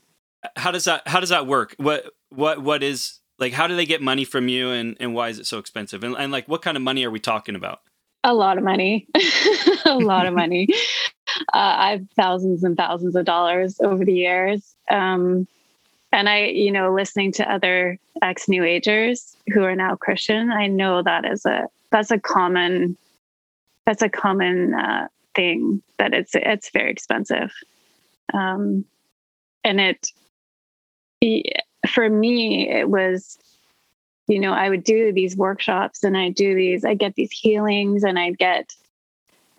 How 0.55 0.71
does 0.71 0.85
that 0.85 1.07
how 1.07 1.19
does 1.19 1.29
that 1.29 1.47
work? 1.47 1.75
What 1.77 2.05
what 2.29 2.61
what 2.61 2.83
is 2.83 3.19
like 3.39 3.53
how 3.53 3.67
do 3.67 3.75
they 3.75 3.85
get 3.85 4.01
money 4.01 4.25
from 4.25 4.47
you 4.47 4.69
and, 4.69 4.95
and 4.99 5.13
why 5.13 5.29
is 5.29 5.39
it 5.39 5.45
so 5.45 5.57
expensive? 5.57 6.03
And, 6.03 6.15
and 6.15 6.31
like 6.31 6.47
what 6.47 6.61
kind 6.61 6.77
of 6.77 6.83
money 6.83 7.03
are 7.05 7.11
we 7.11 7.19
talking 7.19 7.55
about? 7.55 7.81
A 8.23 8.33
lot 8.33 8.57
of 8.57 8.63
money. 8.63 9.07
a 9.85 9.97
lot 9.97 10.25
of 10.25 10.33
money. 10.33 10.67
Uh, 11.51 11.75
I've 11.77 12.07
thousands 12.15 12.63
and 12.63 12.77
thousands 12.77 13.15
of 13.15 13.25
dollars 13.25 13.79
over 13.81 14.05
the 14.05 14.13
years. 14.13 14.75
Um, 14.91 15.47
and 16.11 16.29
I, 16.29 16.45
you 16.45 16.71
know, 16.71 16.93
listening 16.93 17.31
to 17.33 17.51
other 17.51 17.97
ex 18.21 18.47
New 18.47 18.63
Agers 18.63 19.35
who 19.51 19.63
are 19.63 19.75
now 19.75 19.95
Christian, 19.95 20.51
I 20.51 20.67
know 20.67 21.01
that 21.01 21.25
is 21.25 21.43
a 21.45 21.67
that's 21.91 22.11
a 22.11 22.19
common 22.19 22.97
that's 23.87 24.03
a 24.03 24.09
common 24.09 24.75
uh, 24.75 25.07
thing 25.33 25.81
that 25.97 26.13
it's 26.13 26.35
it's 26.35 26.69
very 26.69 26.91
expensive, 26.91 27.51
um, 28.33 28.85
and 29.63 29.81
it 29.81 30.11
for 31.87 32.09
me 32.09 32.69
it 32.69 32.89
was, 32.89 33.37
you 34.27 34.39
know, 34.39 34.53
I 34.53 34.69
would 34.69 34.83
do 34.83 35.11
these 35.11 35.35
workshops 35.35 36.03
and 36.03 36.17
I'd 36.17 36.35
do 36.35 36.55
these 36.55 36.85
I 36.85 36.93
get 36.93 37.15
these 37.15 37.31
healings 37.31 38.03
and 38.03 38.17
I'd 38.17 38.37
get, 38.37 38.73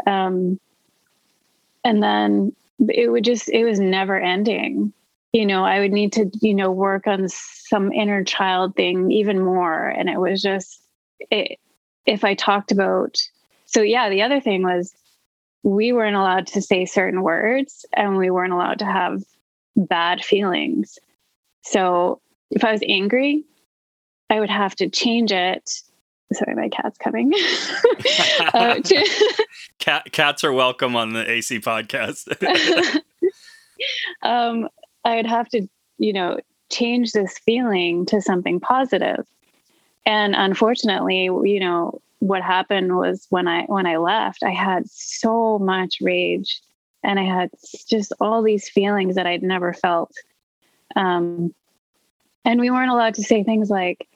um, 0.07 0.59
and 1.85 2.03
then 2.03 2.55
it 2.89 3.11
would 3.11 3.25
just 3.25 3.49
it 3.49 3.65
was 3.65 3.79
never 3.79 4.19
ending 4.19 4.93
you 5.35 5.45
know, 5.45 5.65
I 5.65 5.81
would 5.81 5.91
need 5.91 6.13
to, 6.13 6.31
you 6.41 6.55
know, 6.55 6.71
work 6.71 7.09
on 7.09 7.29
some 7.29 7.93
inner 7.93 8.23
child 8.23 8.77
thing 8.77 9.11
even 9.11 9.43
more. 9.43 9.89
And 9.89 10.09
it 10.09 10.21
was 10.21 10.41
just, 10.41 10.81
it, 11.29 11.59
if 12.07 12.23
I 12.23 12.35
talked 12.35 12.71
about, 12.71 13.19
so 13.67 13.83
yeah, 13.83 14.09
the 14.09 14.23
other 14.23 14.41
thing 14.41 14.63
was 14.63 14.95
we 15.65 15.93
weren't 15.93 16.15
allowed 16.15 16.47
to 16.49 16.63
say 16.63 16.85
certain 16.85 17.23
words 17.23 17.85
and 17.95 18.17
we 18.17 18.31
weren't 18.31 18.53
allowed 18.53 18.79
to 18.79 18.85
have 18.85 19.25
bad 19.75 20.25
feelings. 20.25 21.01
So 21.63 22.21
if 22.53 22.63
I 22.65 22.71
was 22.71 22.83
angry, 22.87 23.43
I 24.31 24.41
would 24.41 24.51
have 24.51 24.75
to 24.77 24.89
change 24.89 25.33
it. 25.33 25.83
Sorry, 26.33 26.55
my 26.55 26.69
cat's 26.69 26.99
coming. 26.99 27.33
uh, 28.55 28.77
to- 28.77 29.45
Cat, 29.79 30.11
cats 30.13 30.45
are 30.45 30.53
welcome 30.53 30.97
on 30.97 31.13
the 31.13 31.29
AC 31.31 31.61
podcast. 31.61 32.29
um, 34.23 34.69
I 35.05 35.17
would 35.17 35.27
have 35.27 35.49
to, 35.51 35.69
you 35.99 36.13
know, 36.13 36.41
change 36.71 37.13
this 37.13 37.39
feeling 37.39 38.07
to 38.07 38.21
something 38.21 38.61
positive. 38.61 39.27
And 40.07 40.35
unfortunately, 40.35 41.25
you 41.25 41.61
know, 41.61 42.01
what 42.19 42.43
happened 42.43 42.97
was 42.97 43.27
when 43.29 43.47
I 43.47 43.65
when 43.65 43.87
I 43.87 43.99
left, 43.99 44.43
I 44.43 44.51
had 44.51 44.89
so 44.89 45.59
much 45.59 45.99
rage 46.01 46.63
and 47.03 47.21
I 47.21 47.25
had 47.25 47.51
just 47.89 48.13
all 48.21 48.43
these 48.43 48.69
feelings 48.69 49.15
that 49.15 49.27
I'd 49.27 49.43
never 49.43 49.73
felt. 49.75 50.13
Um, 50.97 51.55
and 52.45 52.61
we 52.61 52.71
weren't 52.71 52.91
allowed 52.91 53.15
to 53.15 53.23
say 53.23 53.43
things 53.43 53.71
like 53.71 54.09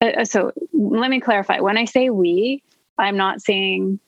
uh, 0.00 0.06
uh 0.20 0.24
so 0.24 0.52
let 0.72 1.10
me 1.10 1.20
clarify 1.20 1.60
when 1.60 1.76
i 1.76 1.84
say 1.84 2.10
we 2.10 2.62
i'm 2.98 3.16
not 3.16 3.40
saying 3.40 3.98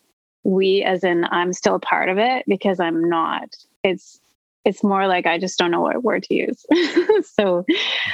we 0.43 0.83
as 0.83 1.03
in 1.03 1.25
i'm 1.25 1.53
still 1.53 1.75
a 1.75 1.79
part 1.79 2.09
of 2.09 2.17
it 2.17 2.43
because 2.47 2.79
i'm 2.79 3.09
not 3.09 3.55
it's 3.83 4.21
it's 4.65 4.83
more 4.83 5.07
like 5.07 5.25
I 5.25 5.37
just 5.37 5.57
don't 5.57 5.71
know 5.71 5.81
what 5.81 6.03
word 6.03 6.23
to 6.23 6.35
use. 6.35 6.65
so, 7.33 7.65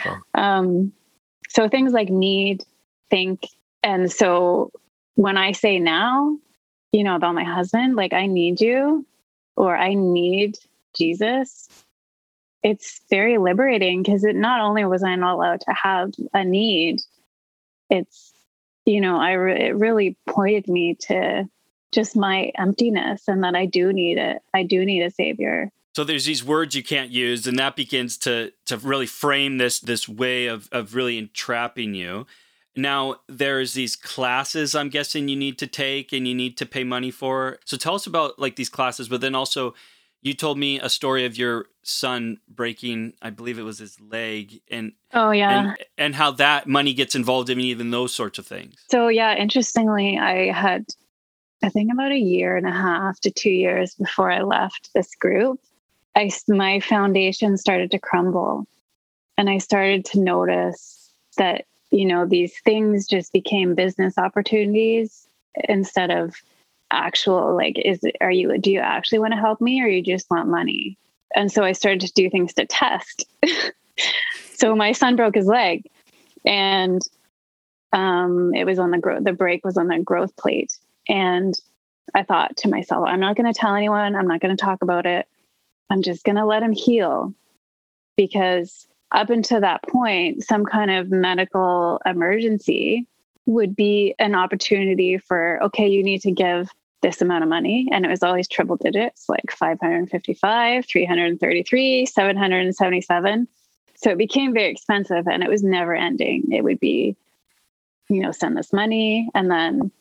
okay. 0.06 0.16
um, 0.34 0.94
so 1.50 1.68
things 1.68 1.94
like 1.94 2.10
need, 2.10 2.64
think, 3.10 3.48
and 3.84 4.12
so 4.12 4.72
when 5.16 5.38
I 5.38 5.52
say 5.52 5.80
now, 5.80 6.38
you 6.92 7.04
know, 7.04 7.16
about 7.16 7.36
my 7.36 7.44
husband, 7.44 7.96
like 7.96 8.14
I 8.14 8.28
need 8.28 8.62
you, 8.62 9.06
or 9.56 9.76
I 9.76 9.94
need 9.94 10.58
Jesus. 10.96 11.68
It's 12.64 13.02
very 13.10 13.38
liberating 13.38 14.02
because 14.02 14.24
it 14.24 14.36
not 14.36 14.62
only 14.62 14.86
was 14.86 15.04
I 15.04 15.16
not 15.16 15.36
allowed 15.36 15.62
to 15.62 15.74
have 15.74 16.12
a 16.34 16.44
need, 16.44 17.02
it's 17.90 18.34
you 18.88 19.02
know, 19.02 19.20
I 19.20 19.34
re- 19.34 19.68
it 19.68 19.76
really 19.76 20.18
pointed 20.28 20.70
me 20.70 20.96
to 21.02 21.48
just 21.92 22.16
my 22.16 22.52
emptiness 22.58 23.28
and 23.28 23.44
that 23.44 23.54
I 23.54 23.66
do 23.66 23.92
need 23.92 24.18
it. 24.18 24.42
I 24.54 24.64
do 24.64 24.86
need 24.86 25.02
a 25.02 25.12
savior. 25.12 25.72
So 25.96 26.04
there's 26.04 26.26
these 26.26 26.44
words 26.44 26.76
you 26.76 26.84
can't 26.84 27.12
use, 27.12 27.48
and 27.48 27.60
that 27.60 27.76
begins 27.76 28.18
to 28.20 28.54
to 28.66 28.78
really 28.78 29.06
frame 29.06 29.58
this 29.58 29.80
this 29.80 30.08
way 30.08 30.48
of 30.48 30.70
of 30.72 30.96
really 30.96 31.18
entrapping 31.18 31.96
you. 31.96 32.26
Now 32.76 33.18
there's 33.28 33.74
these 33.74 33.96
classes 33.96 34.76
I'm 34.76 34.90
guessing 34.90 35.28
you 35.28 35.36
need 35.36 35.58
to 35.58 35.68
take 35.68 36.14
and 36.14 36.28
you 36.28 36.36
need 36.36 36.56
to 36.58 36.66
pay 36.66 36.84
money 36.84 37.12
for. 37.12 37.58
So 37.66 37.76
tell 37.76 37.96
us 37.96 38.06
about 38.06 38.38
like 38.38 38.56
these 38.56 38.70
classes, 38.70 39.10
but 39.10 39.22
then 39.22 39.34
also 39.34 39.74
you 40.22 40.34
told 40.34 40.58
me 40.58 40.80
a 40.80 40.90
story 40.90 41.26
of 41.26 41.38
your 41.38 41.68
son 41.84 42.40
breaking, 42.48 43.14
I 43.22 43.30
believe 43.30 43.60
it 43.60 43.64
was 43.64 43.80
his 43.80 44.00
leg, 44.00 44.62
and 44.70 44.94
oh 45.14 45.32
yeah, 45.32 45.60
and, 45.60 45.78
and 45.98 46.16
how 46.16 46.32
that 46.32 46.68
money 46.68 46.94
gets 46.94 47.16
involved 47.16 47.50
in 47.50 47.60
even 47.60 47.92
those 47.92 48.14
sorts 48.14 48.40
of 48.40 48.48
things. 48.48 48.76
So 48.90 49.08
yeah, 49.08 49.36
interestingly, 49.36 50.18
I 50.18 50.52
had 50.52 50.86
I 51.64 51.70
think 51.70 51.92
about 51.92 52.12
a 52.12 52.18
year 52.18 52.58
and 52.58 52.68
a 52.68 52.72
half 52.72 53.20
to 53.22 53.32
two 53.32 53.52
years 53.52 53.96
before 53.96 54.32
I 54.32 54.42
left 54.42 54.90
this 54.94 55.16
group. 55.16 55.60
I 56.16 56.32
my 56.48 56.80
foundation 56.80 57.58
started 57.58 57.92
to 57.92 58.00
crumble, 58.00 58.68
and 59.38 59.50
I 59.50 59.60
started 59.60 60.04
to 60.06 60.20
notice 60.20 61.14
that 61.38 61.66
you 61.92 62.06
know 62.06 62.26
these 62.26 62.60
things 62.62 63.08
just 63.08 63.32
became 63.32 63.76
business 63.76 64.18
opportunities 64.18 65.28
instead 65.70 66.12
of 66.12 66.36
actual 66.92 67.56
like 67.56 67.78
is 67.78 68.02
are 68.22 68.32
you 68.32 68.58
do 68.58 68.72
you 68.72 68.80
actually 68.80 69.20
want 69.20 69.34
to 69.34 69.40
help 69.40 69.60
me 69.62 69.82
or 69.82 69.88
you 69.88 70.02
just 70.02 70.30
want 70.30 70.50
money? 70.50 70.98
And 71.36 71.52
so 71.52 71.64
i 71.64 71.72
started 71.74 72.02
to 72.02 72.14
do 72.14 72.30
things 72.30 72.54
to 72.56 72.66
test. 72.66 73.26
So 74.54 74.76
my 74.76 74.92
son 74.92 75.16
broke 75.16 75.36
his 75.36 75.46
leg 75.46 75.84
and 76.44 77.00
um, 77.94 78.54
it 78.56 78.66
was 78.66 78.80
on 78.80 78.90
the 78.90 78.98
growth 78.98 79.24
the 79.24 79.34
break 79.34 79.64
was 79.64 79.78
on 79.78 79.88
the 79.88 80.00
growth 80.00 80.36
plate. 80.36 80.78
And 81.08 81.54
i 82.16 82.24
thought 82.24 82.56
to 82.58 82.70
myself 82.70 83.06
i'm 83.08 83.20
not 83.20 83.36
going 83.36 83.52
to 83.52 83.60
tell 83.60 83.76
anyone 83.76 84.16
i'm 84.16 84.28
not 84.28 84.40
going 84.40 84.56
to 84.56 84.62
talk 84.62 84.82
about 84.82 85.06
it. 85.06 85.28
I'm 85.90 86.02
just 86.02 86.24
going 86.24 86.36
to 86.36 86.46
let 86.46 86.64
him 86.64 86.74
heal. 86.74 87.34
Because 88.18 88.88
up 89.12 89.30
until 89.30 89.62
that 89.62 89.84
point, 89.84 90.44
some 90.44 90.66
kind 90.66 90.92
of 90.92 91.12
medical 91.12 92.02
emergency 92.06 93.06
would 93.48 93.76
be 93.76 94.14
an 94.20 94.36
opportunity 94.36 95.18
for, 95.18 95.60
okay, 95.64 95.88
you 95.88 96.04
need 96.04 96.22
to 96.22 96.32
give 96.32 96.70
this 97.02 97.22
amount 97.22 97.44
of 97.44 97.50
money. 97.50 97.88
And 97.92 98.06
it 98.06 98.10
was 98.10 98.22
always 98.22 98.48
triple 98.48 98.76
digits, 98.76 99.26
like 99.30 99.50
555, 99.50 100.86
333, 100.86 102.06
777. 102.06 103.48
So 103.96 104.12
it 104.12 104.18
became 104.18 104.54
very 104.54 104.70
expensive 104.70 105.28
and 105.28 105.42
it 105.42 105.50
was 105.50 105.64
never 105.64 105.96
ending. 105.96 106.52
It 106.52 106.64
would 106.64 106.80
be, 106.80 107.16
you 108.10 108.20
know, 108.20 108.32
send 108.32 108.58
this 108.58 108.74
money 108.74 109.30
and 109.34 109.50
then 109.50 109.92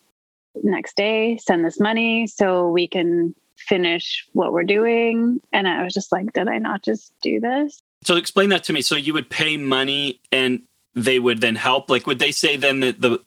next 0.62 0.96
day, 0.96 1.38
send 1.38 1.64
this 1.64 1.78
money 1.78 2.26
so 2.26 2.68
we 2.68 2.88
can 2.88 3.34
finish 3.56 4.26
what 4.32 4.52
we're 4.52 4.64
doing. 4.64 5.40
And 5.52 5.68
I 5.68 5.84
was 5.84 5.94
just 5.94 6.12
like, 6.12 6.32
did 6.32 6.48
I 6.48 6.58
not 6.58 6.82
just 6.82 7.12
do 7.22 7.40
this? 7.40 7.80
So 8.04 8.16
explain 8.16 8.50
that 8.50 8.64
to 8.64 8.72
me. 8.72 8.82
So 8.82 8.96
you 8.96 9.14
would 9.14 9.30
pay 9.30 9.56
money 9.56 10.20
and 10.32 10.62
they 10.96 11.18
would 11.18 11.40
then 11.40 11.54
help. 11.54 11.88
Like, 11.88 12.06
would 12.06 12.18
they 12.18 12.32
say 12.32 12.56
then 12.56 12.80
that 12.80 13.00
the 13.00 13.20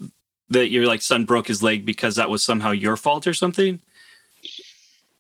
that 0.50 0.70
your 0.70 0.88
like 0.88 1.02
son 1.02 1.24
broke 1.24 1.48
his 1.48 1.64
leg 1.64 1.86
because 1.86 2.16
that 2.16 2.30
was 2.30 2.44
somehow 2.44 2.72
your 2.72 2.98
fault 2.98 3.28
or 3.28 3.34
something? 3.34 3.80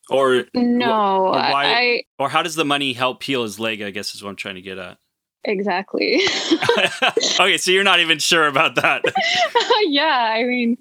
Or 0.10 0.46
no, 0.56 1.28
or 1.28 1.34
why? 1.34 1.66
I, 1.66 2.04
or 2.18 2.30
how 2.30 2.42
does 2.42 2.56
the 2.56 2.66
money 2.66 2.94
help 2.94 3.22
heal 3.22 3.44
his 3.44 3.60
leg? 3.60 3.82
I 3.82 3.92
guess 3.92 4.16
is 4.16 4.24
what 4.24 4.32
I'm 4.32 4.36
trying 4.36 4.56
to 4.56 4.62
get 4.62 4.80
at. 4.80 4.98
Exactly. 5.46 6.22
okay, 7.40 7.58
so 7.58 7.72
you're 7.72 7.84
not 7.84 8.00
even 8.00 8.18
sure 8.18 8.48
about 8.48 8.76
that. 8.76 9.04
yeah, 9.88 10.34
I 10.36 10.44
mean, 10.44 10.78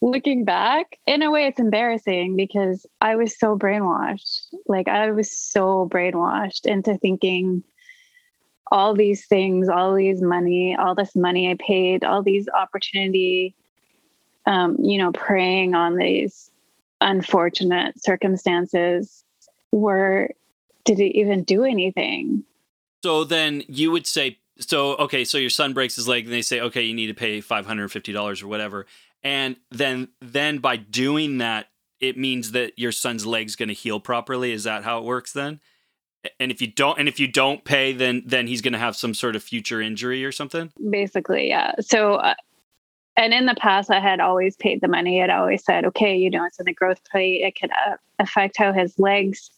looking 0.00 0.44
back, 0.44 0.98
in 1.06 1.22
a 1.22 1.30
way, 1.30 1.46
it's 1.46 1.60
embarrassing 1.60 2.36
because 2.36 2.86
I 3.00 3.16
was 3.16 3.36
so 3.38 3.58
brainwashed. 3.58 4.46
Like, 4.66 4.88
I 4.88 5.10
was 5.10 5.36
so 5.36 5.88
brainwashed 5.92 6.64
into 6.64 6.96
thinking 6.96 7.64
all 8.70 8.94
these 8.94 9.26
things, 9.26 9.68
all 9.68 9.94
these 9.94 10.22
money, 10.22 10.76
all 10.76 10.94
this 10.94 11.16
money 11.16 11.50
I 11.50 11.56
paid, 11.58 12.04
all 12.04 12.22
these 12.22 12.48
opportunity, 12.48 13.54
um, 14.46 14.76
you 14.80 14.98
know, 14.98 15.12
preying 15.12 15.74
on 15.74 15.96
these 15.96 16.50
unfortunate 17.00 18.02
circumstances 18.02 19.24
were, 19.72 20.30
did 20.84 21.00
it 21.00 21.16
even 21.16 21.42
do 21.42 21.64
anything? 21.64 22.44
So 23.02 23.24
then 23.24 23.64
you 23.66 23.90
would 23.90 24.06
say, 24.06 24.38
so, 24.58 24.96
okay, 24.96 25.24
so 25.24 25.38
your 25.38 25.50
son 25.50 25.72
breaks 25.72 25.96
his 25.96 26.06
leg 26.06 26.24
and 26.24 26.32
they 26.32 26.42
say, 26.42 26.60
okay, 26.60 26.82
you 26.82 26.94
need 26.94 27.06
to 27.06 27.14
pay 27.14 27.40
$550 27.40 28.42
or 28.42 28.46
whatever. 28.48 28.86
And 29.22 29.56
then, 29.70 30.08
then 30.20 30.58
by 30.58 30.76
doing 30.76 31.38
that, 31.38 31.68
it 31.98 32.16
means 32.16 32.52
that 32.52 32.78
your 32.78 32.92
son's 32.92 33.26
leg's 33.26 33.56
going 33.56 33.68
to 33.68 33.74
heal 33.74 34.00
properly. 34.00 34.52
Is 34.52 34.64
that 34.64 34.84
how 34.84 34.98
it 34.98 35.04
works 35.04 35.32
then? 35.32 35.60
And 36.38 36.50
if 36.50 36.60
you 36.60 36.66
don't 36.66 36.98
and 36.98 37.08
if 37.08 37.18
you 37.18 37.26
don't 37.26 37.64
pay 37.64 37.92
then 37.92 38.22
then 38.26 38.46
he's 38.46 38.60
going 38.60 38.72
to 38.72 38.78
have 38.78 38.96
some 38.96 39.14
sort 39.14 39.36
of 39.36 39.42
future 39.42 39.80
injury 39.80 40.24
or 40.24 40.32
something? 40.32 40.72
Basically 40.90 41.48
yeah. 41.48 41.72
So 41.80 42.14
uh, 42.14 42.34
and 43.16 43.32
in 43.32 43.46
the 43.46 43.54
past 43.54 43.90
i 43.90 44.00
had 44.00 44.20
always 44.20 44.56
paid 44.56 44.80
the 44.80 44.88
money. 44.88 45.22
I'd 45.22 45.30
always 45.30 45.64
said 45.64 45.84
okay 45.86 46.16
you 46.16 46.30
know 46.30 46.44
it's 46.44 46.58
in 46.58 46.66
the 46.66 46.74
growth 46.74 47.00
plate. 47.10 47.42
It 47.42 47.58
could 47.58 47.70
uh, 47.70 47.96
affect 48.18 48.56
how 48.56 48.72
his 48.72 48.98
legs 48.98 49.50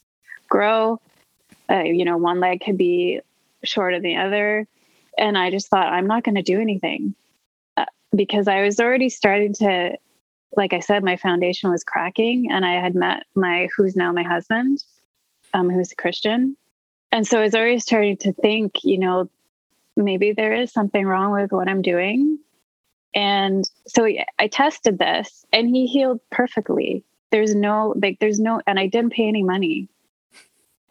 grow. 0.48 1.01
Uh, 1.68 1.83
you 1.83 2.05
know 2.05 2.16
one 2.16 2.40
leg 2.40 2.62
could 2.64 2.79
be 2.79 3.20
shorter 3.64 3.96
than 3.96 4.03
the 4.03 4.16
other. 4.16 4.66
And 5.18 5.37
i 5.37 5.51
just 5.51 5.68
thought 5.68 5.92
i'm 5.92 6.07
not 6.07 6.25
going 6.25 6.37
to 6.37 6.42
do 6.42 6.61
anything. 6.61 7.14
Uh, 7.77 7.87
because 8.14 8.46
i 8.46 8.62
was 8.62 8.79
already 8.79 9.09
starting 9.09 9.53
to 9.55 9.96
like 10.57 10.72
i 10.72 10.81
said 10.81 11.03
my 11.03 11.16
foundation 11.16 11.70
was 11.70 11.83
cracking 11.83 12.51
and 12.53 12.64
i 12.64 12.75
had 12.75 12.94
met 12.94 13.25
my 13.35 13.68
who's 13.77 13.96
now 13.96 14.12
my 14.12 14.22
husband 14.22 14.83
um, 15.53 15.71
who's 15.71 15.93
a 15.93 15.97
Christian. 15.97 16.57
And 17.11 17.27
so 17.27 17.38
I 17.38 17.43
was 17.43 17.55
always 17.55 17.83
starting 17.83 18.17
to 18.19 18.33
think, 18.33 18.85
you 18.85 18.99
know, 18.99 19.31
maybe 19.97 20.33
there 20.33 20.55
is 20.55 20.73
something 20.73 21.05
wrong 21.05 21.33
with 21.33 21.53
what 21.53 21.69
I'm 21.69 21.83
doing. 21.83 22.38
And 23.15 23.69
so 23.87 24.07
I 24.38 24.47
tested 24.49 24.99
this 24.99 25.45
and 25.53 25.69
he 25.69 25.87
healed 25.87 26.21
perfectly. 26.31 27.05
There's 27.31 27.55
no, 27.55 27.95
like, 28.01 28.19
there's 28.21 28.41
no, 28.41 28.62
and 28.67 28.79
I 28.79 28.87
didn't 28.87 29.12
pay 29.12 29.29
any 29.29 29.43
money. 29.43 29.88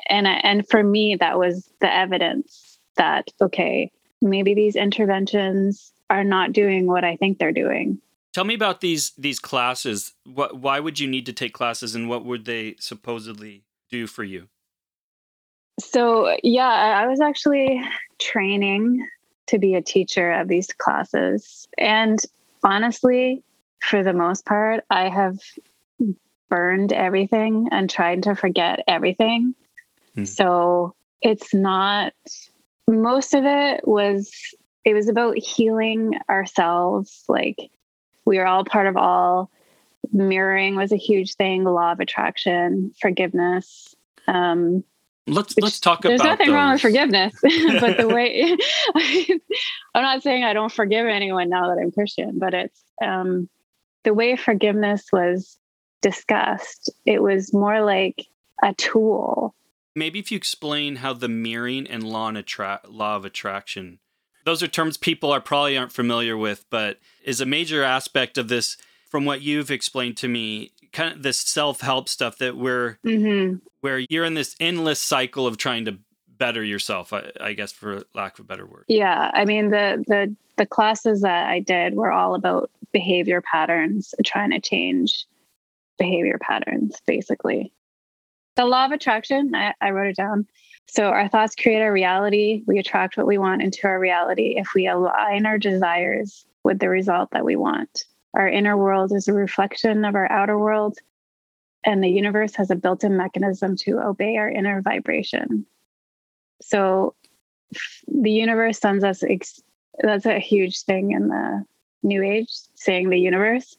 And, 0.08 0.28
I, 0.28 0.34
and 0.43 0.67
for 0.67 0.84
me, 0.84 1.15
that 1.15 1.39
was 1.39 1.71
the 1.80 1.91
evidence 1.91 2.80
that, 2.97 3.28
okay, 3.41 3.91
maybe 4.21 4.54
these 4.54 4.76
interventions 4.76 5.91
are 6.10 6.24
not 6.24 6.52
doing 6.52 6.86
what 6.86 7.04
I 7.04 7.15
think 7.15 7.39
they're 7.39 7.52
doing. 7.52 8.00
Tell 8.34 8.43
me 8.45 8.54
about 8.54 8.80
these 8.80 9.12
these 9.17 9.39
classes. 9.39 10.13
What 10.24 10.58
why 10.58 10.80
would 10.80 11.00
you 11.00 11.08
need 11.08 11.26
to 11.26 11.34
take 11.34 11.54
classes 11.54 11.95
and 11.95 12.08
what 12.08 12.24
would 12.24 12.45
they 12.45 12.76
supposedly 12.80 13.63
do 13.91 14.08
for 14.08 14.23
you? 14.23 14.47
So, 15.80 16.36
yeah, 16.43 16.67
I 17.01 17.08
was 17.08 17.21
actually 17.21 17.82
training 18.19 19.08
to 19.47 19.60
be 19.60 19.75
a 19.75 19.82
teacher 19.82 20.32
of 20.32 20.47
these 20.47 20.67
classes. 20.67 21.67
And 21.77 22.19
honestly, 22.63 23.43
for 23.80 24.04
the 24.04 24.13
most 24.13 24.45
part, 24.45 24.84
I 24.89 25.10
have 25.10 25.38
burned 26.49 26.93
everything 26.93 27.69
and 27.71 27.89
tried 27.89 28.23
to 28.23 28.36
forget 28.36 28.80
everything. 28.88 29.56
Hmm. 30.15 30.25
So, 30.25 30.95
it's 31.21 31.54
not, 31.54 32.13
most 32.88 33.34
of 33.34 33.45
it 33.45 33.88
was, 33.88 34.32
it 34.84 34.93
was 34.93 35.08
about 35.08 35.38
healing 35.38 36.13
ourselves. 36.30 37.23
Like, 37.27 37.69
we 38.25 38.39
are 38.39 38.45
all 38.45 38.65
part 38.65 38.88
of 38.88 38.97
all 38.97 39.51
mirroring 40.11 40.75
was 40.75 40.91
a 40.91 40.97
huge 40.97 41.35
thing 41.35 41.63
law 41.63 41.91
of 41.91 41.99
attraction 41.99 42.93
forgiveness 42.99 43.95
um, 44.27 44.83
let's 45.27 45.57
let's 45.57 45.79
talk 45.79 46.01
there's 46.01 46.19
about 46.19 46.31
nothing 46.31 46.47
those. 46.47 46.55
wrong 46.55 46.71
with 46.73 46.81
forgiveness 46.81 47.33
but 47.79 47.97
the 47.97 48.07
way 48.07 48.57
i'm 49.95 50.03
not 50.03 50.23
saying 50.23 50.43
i 50.43 50.53
don't 50.53 50.71
forgive 50.71 51.05
anyone 51.05 51.49
now 51.49 51.67
that 51.67 51.81
i'm 51.81 51.91
christian 51.91 52.39
but 52.39 52.53
it's 52.53 52.83
um, 53.03 53.49
the 54.03 54.13
way 54.13 54.35
forgiveness 54.35 55.07
was 55.11 55.57
discussed 56.01 56.91
it 57.05 57.21
was 57.21 57.53
more 57.53 57.81
like 57.81 58.27
a 58.63 58.73
tool 58.73 59.53
maybe 59.95 60.19
if 60.19 60.31
you 60.31 60.37
explain 60.37 60.97
how 60.97 61.13
the 61.13 61.27
mirroring 61.27 61.87
and 61.87 62.03
law, 62.03 62.27
and 62.27 62.37
attra- 62.37 62.81
law 62.87 63.15
of 63.15 63.25
attraction 63.25 63.99
those 64.43 64.63
are 64.63 64.67
terms 64.67 64.97
people 64.97 65.31
are 65.31 65.41
probably 65.41 65.77
aren't 65.77 65.91
familiar 65.91 66.35
with 66.35 66.65
but 66.71 66.97
is 67.23 67.39
a 67.39 67.45
major 67.45 67.83
aspect 67.83 68.37
of 68.37 68.47
this 68.47 68.77
from 69.12 69.26
what 69.26 69.41
you've 69.41 69.69
explained 69.69 70.15
to 70.17 70.28
me, 70.30 70.71
kind 70.93 71.13
of 71.13 71.21
this 71.21 71.38
self-help 71.39 72.08
stuff 72.08 72.38
that 72.38 72.56
we're 72.56 72.97
mm-hmm. 73.06 73.58
where 73.82 74.00
you're 74.10 74.26
in 74.26 74.34
this 74.34 74.56
endless 74.60 75.00
cycle 75.00 75.45
of 75.45 75.58
trying 75.58 75.86
to 75.86 75.97
better 76.38 76.63
yourself, 76.63 77.13
I, 77.13 77.30
I, 77.39 77.54
guess 77.54 77.71
for 77.71 78.04
lack 78.15 78.39
of 78.39 78.45
a 78.45 78.47
better 78.47 78.65
word. 78.65 78.86
Yeah. 78.88 79.30
I 79.34 79.45
mean 79.45 79.69
the 79.69 80.04
the 80.08 80.36
the 80.58 80.65
classes 80.65 81.21
that 81.21 81.50
I 81.50 81.60
did 81.60 81.93
were 81.93 82.12
all 82.12 82.34
about 82.34 82.71
behavior 82.91 83.41
patterns, 83.41 84.15
trying 84.26 84.52
to 84.52 84.60
change 84.60 85.28
behavior 86.00 86.39
patterns, 86.41 87.00
basically. 87.06 87.71
The 88.56 88.65
law 88.65 88.86
of 88.86 88.91
attraction, 88.91 89.54
I, 89.54 89.74
I 89.82 89.91
wrote 89.91 90.10
it 90.10 90.15
down. 90.15 90.47
So 90.88 91.10
our 91.10 91.28
thoughts 91.28 91.56
create 91.56 91.82
our 91.82 91.91
reality. 91.91 92.63
We 92.65 92.80
attract 92.80 93.17
what 93.17 93.28
we 93.28 93.38
want 93.38 93.62
into 93.62 93.88
our 93.88 94.00
reality 94.00 94.56
if 94.58 94.69
we 94.74 94.88
align 94.88 95.45
our 95.45 95.58
desires 95.58 96.45
with 96.63 96.80
the 96.80 96.89
result 96.89 97.30
that 97.32 97.45
we 97.45 97.56
want. 97.56 98.06
Our 98.33 98.47
inner 98.47 98.77
world 98.77 99.11
is 99.11 99.27
a 99.27 99.33
reflection 99.33 100.05
of 100.05 100.15
our 100.15 100.31
outer 100.31 100.57
world, 100.57 100.97
and 101.85 102.03
the 102.03 102.09
universe 102.09 102.55
has 102.55 102.71
a 102.71 102.75
built 102.75 103.03
in 103.03 103.17
mechanism 103.17 103.75
to 103.77 103.99
obey 103.99 104.37
our 104.37 104.49
inner 104.49 104.81
vibration. 104.81 105.65
So 106.61 107.15
the 108.07 108.31
universe 108.31 108.79
sends 108.79 109.03
us, 109.03 109.23
ex- 109.23 109.61
that's 109.99 110.25
a 110.25 110.39
huge 110.39 110.81
thing 110.83 111.11
in 111.11 111.27
the 111.27 111.65
new 112.03 112.23
age, 112.23 112.51
saying 112.75 113.09
the 113.09 113.19
universe, 113.19 113.75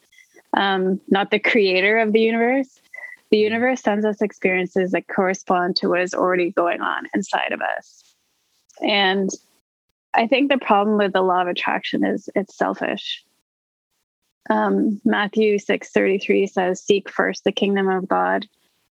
um, 0.55 0.99
not 1.09 1.31
the 1.31 1.39
creator 1.39 1.97
of 1.97 2.13
the 2.13 2.21
universe. 2.21 2.79
The 3.31 3.37
universe 3.37 3.81
sends 3.81 4.05
us 4.05 4.21
experiences 4.21 4.91
that 4.91 5.07
correspond 5.07 5.75
to 5.77 5.89
what 5.89 6.01
is 6.01 6.13
already 6.13 6.51
going 6.51 6.81
on 6.81 7.07
inside 7.15 7.51
of 7.51 7.61
us. 7.61 8.03
And 8.81 9.29
I 10.13 10.27
think 10.27 10.51
the 10.51 10.59
problem 10.59 10.97
with 10.97 11.13
the 11.13 11.21
law 11.21 11.41
of 11.41 11.47
attraction 11.47 12.05
is 12.05 12.29
it's 12.35 12.55
selfish 12.55 13.23
um, 14.49 15.01
Matthew 15.05 15.57
6:33 15.57 16.47
says, 16.47 16.81
"Seek 16.81 17.09
first 17.09 17.43
the 17.43 17.51
kingdom 17.51 17.87
of 17.89 18.07
God 18.07 18.47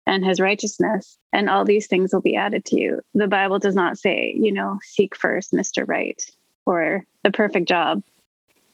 and 0.06 0.24
his 0.24 0.40
righteousness, 0.40 1.18
and 1.32 1.48
all 1.48 1.64
these 1.64 1.86
things 1.86 2.12
will 2.12 2.20
be 2.20 2.36
added 2.36 2.64
to 2.66 2.80
you." 2.80 3.00
The 3.14 3.28
Bible 3.28 3.58
does 3.58 3.74
not 3.74 3.98
say, 3.98 4.34
you 4.36 4.52
know, 4.52 4.78
seek 4.82 5.16
first 5.16 5.52
Mr. 5.52 5.86
Right 5.86 6.22
or 6.64 7.04
the 7.22 7.30
perfect 7.30 7.68
job, 7.68 8.02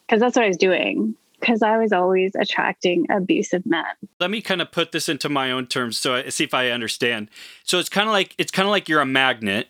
because 0.06 0.20
that's 0.20 0.37
what 0.37 0.44
I 0.44 0.48
was 0.48 0.56
doing. 0.56 1.14
Because 1.40 1.61
I 1.61 1.76
was 1.76 1.92
always 1.92 2.37
attracting 2.37 3.04
abusive 3.11 3.66
men. 3.66 3.85
Let 4.20 4.30
me 4.30 4.40
kind 4.40 4.62
of 4.62 4.70
put 4.70 4.92
this 4.92 5.08
into 5.08 5.28
my 5.28 5.50
own 5.50 5.66
terms, 5.66 5.98
so 5.98 6.14
I 6.14 6.28
see 6.28 6.44
if 6.44 6.54
I 6.54 6.70
understand. 6.70 7.30
So 7.64 7.80
it's 7.80 7.88
kind 7.88 8.08
of 8.08 8.12
like 8.12 8.35
it's 8.38 8.52
kind 8.52 8.66
of 8.66 8.70
like 8.70 8.88
you're 8.88 9.00
a 9.00 9.06
magnet, 9.06 9.68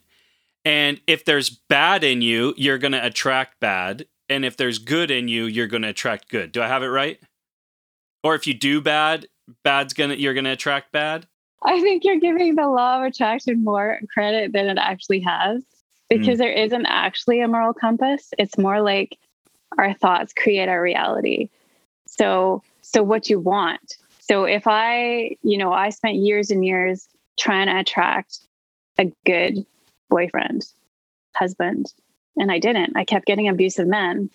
and 0.64 1.00
if 1.06 1.24
there's 1.24 1.48
bad 1.48 2.04
in 2.04 2.20
you, 2.22 2.52
you're 2.58 2.78
going 2.78 2.92
to 2.92 3.04
attract 3.04 3.58
bad 3.58 4.06
and 4.32 4.44
if 4.44 4.56
there's 4.56 4.78
good 4.78 5.10
in 5.10 5.28
you, 5.28 5.44
you're 5.44 5.66
going 5.66 5.82
to 5.82 5.88
attract 5.88 6.28
good. 6.28 6.52
Do 6.52 6.62
I 6.62 6.68
have 6.68 6.82
it 6.82 6.88
right? 6.88 7.20
Or 8.24 8.34
if 8.34 8.46
you 8.46 8.54
do 8.54 8.80
bad, 8.80 9.26
bad's 9.64 9.94
gonna 9.94 10.14
you're 10.14 10.34
gonna 10.34 10.52
attract 10.52 10.92
bad. 10.92 11.26
I 11.64 11.80
think 11.80 12.04
you're 12.04 12.20
giving 12.20 12.54
the 12.54 12.68
law 12.68 12.98
of 12.98 13.04
attraction 13.04 13.62
more 13.62 14.00
credit 14.12 14.52
than 14.52 14.68
it 14.68 14.78
actually 14.78 15.20
has 15.20 15.62
because 16.08 16.36
mm. 16.36 16.38
there 16.38 16.52
isn't 16.52 16.86
actually 16.86 17.40
a 17.40 17.48
moral 17.48 17.72
compass. 17.72 18.30
It's 18.38 18.58
more 18.58 18.80
like 18.80 19.18
our 19.78 19.94
thoughts 19.94 20.32
create 20.32 20.68
our 20.68 20.82
reality. 20.82 21.48
So, 22.06 22.62
so 22.80 23.02
what 23.02 23.30
you 23.30 23.38
want. 23.38 23.96
So 24.20 24.44
if 24.44 24.66
I, 24.66 25.36
you 25.42 25.56
know, 25.56 25.72
I 25.72 25.90
spent 25.90 26.16
years 26.16 26.50
and 26.50 26.64
years 26.64 27.08
trying 27.38 27.66
to 27.66 27.78
attract 27.78 28.40
a 28.98 29.12
good 29.24 29.64
boyfriend, 30.10 30.64
husband, 31.34 31.92
and 32.36 32.50
I 32.50 32.58
didn't. 32.58 32.96
I 32.96 33.04
kept 33.04 33.26
getting 33.26 33.48
abusive 33.48 33.86
men. 33.86 34.30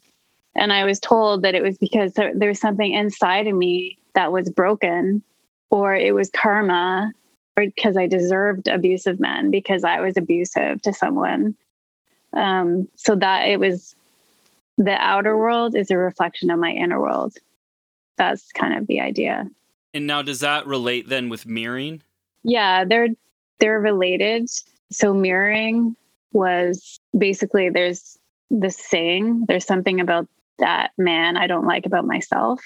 And 0.55 0.73
I 0.73 0.85
was 0.85 0.99
told 0.99 1.43
that 1.43 1.55
it 1.55 1.61
was 1.61 1.77
because 1.77 2.13
there, 2.13 2.33
there 2.35 2.49
was 2.49 2.59
something 2.59 2.93
inside 2.93 3.47
of 3.47 3.55
me 3.55 3.97
that 4.15 4.31
was 4.31 4.49
broken, 4.49 5.21
or 5.69 5.95
it 5.95 6.15
was 6.15 6.31
karma, 6.31 7.11
or 7.55 7.65
because 7.65 7.95
I 7.95 8.07
deserved 8.07 8.67
abusive 8.67 9.19
men 9.19 9.51
because 9.51 9.83
I 9.83 9.99
was 10.01 10.17
abusive 10.17 10.81
to 10.81 10.93
someone. 10.93 11.55
Um, 12.33 12.87
so 12.95 13.15
that 13.15 13.47
it 13.47 13.59
was 13.59 13.95
the 14.77 14.93
outer 14.93 15.37
world 15.37 15.75
is 15.75 15.91
a 15.91 15.97
reflection 15.97 16.49
of 16.49 16.59
my 16.59 16.71
inner 16.71 16.99
world. 16.99 17.33
That's 18.17 18.51
kind 18.51 18.77
of 18.77 18.87
the 18.87 18.99
idea. 18.99 19.47
And 19.93 20.07
now, 20.07 20.21
does 20.21 20.39
that 20.41 20.67
relate 20.67 21.07
then 21.07 21.29
with 21.29 21.45
mirroring? 21.45 22.01
Yeah, 22.43 22.83
they're 22.83 23.09
they're 23.59 23.79
related. 23.79 24.49
So 24.91 25.13
mirroring 25.13 25.95
was 26.31 26.99
basically 27.17 27.69
there's 27.69 28.17
this 28.49 28.77
saying, 28.77 29.45
there's 29.47 29.65
something 29.65 29.99
about 29.99 30.27
that 30.59 30.91
man 30.97 31.37
I 31.37 31.47
don't 31.47 31.67
like 31.67 31.85
about 31.85 32.05
myself. 32.05 32.61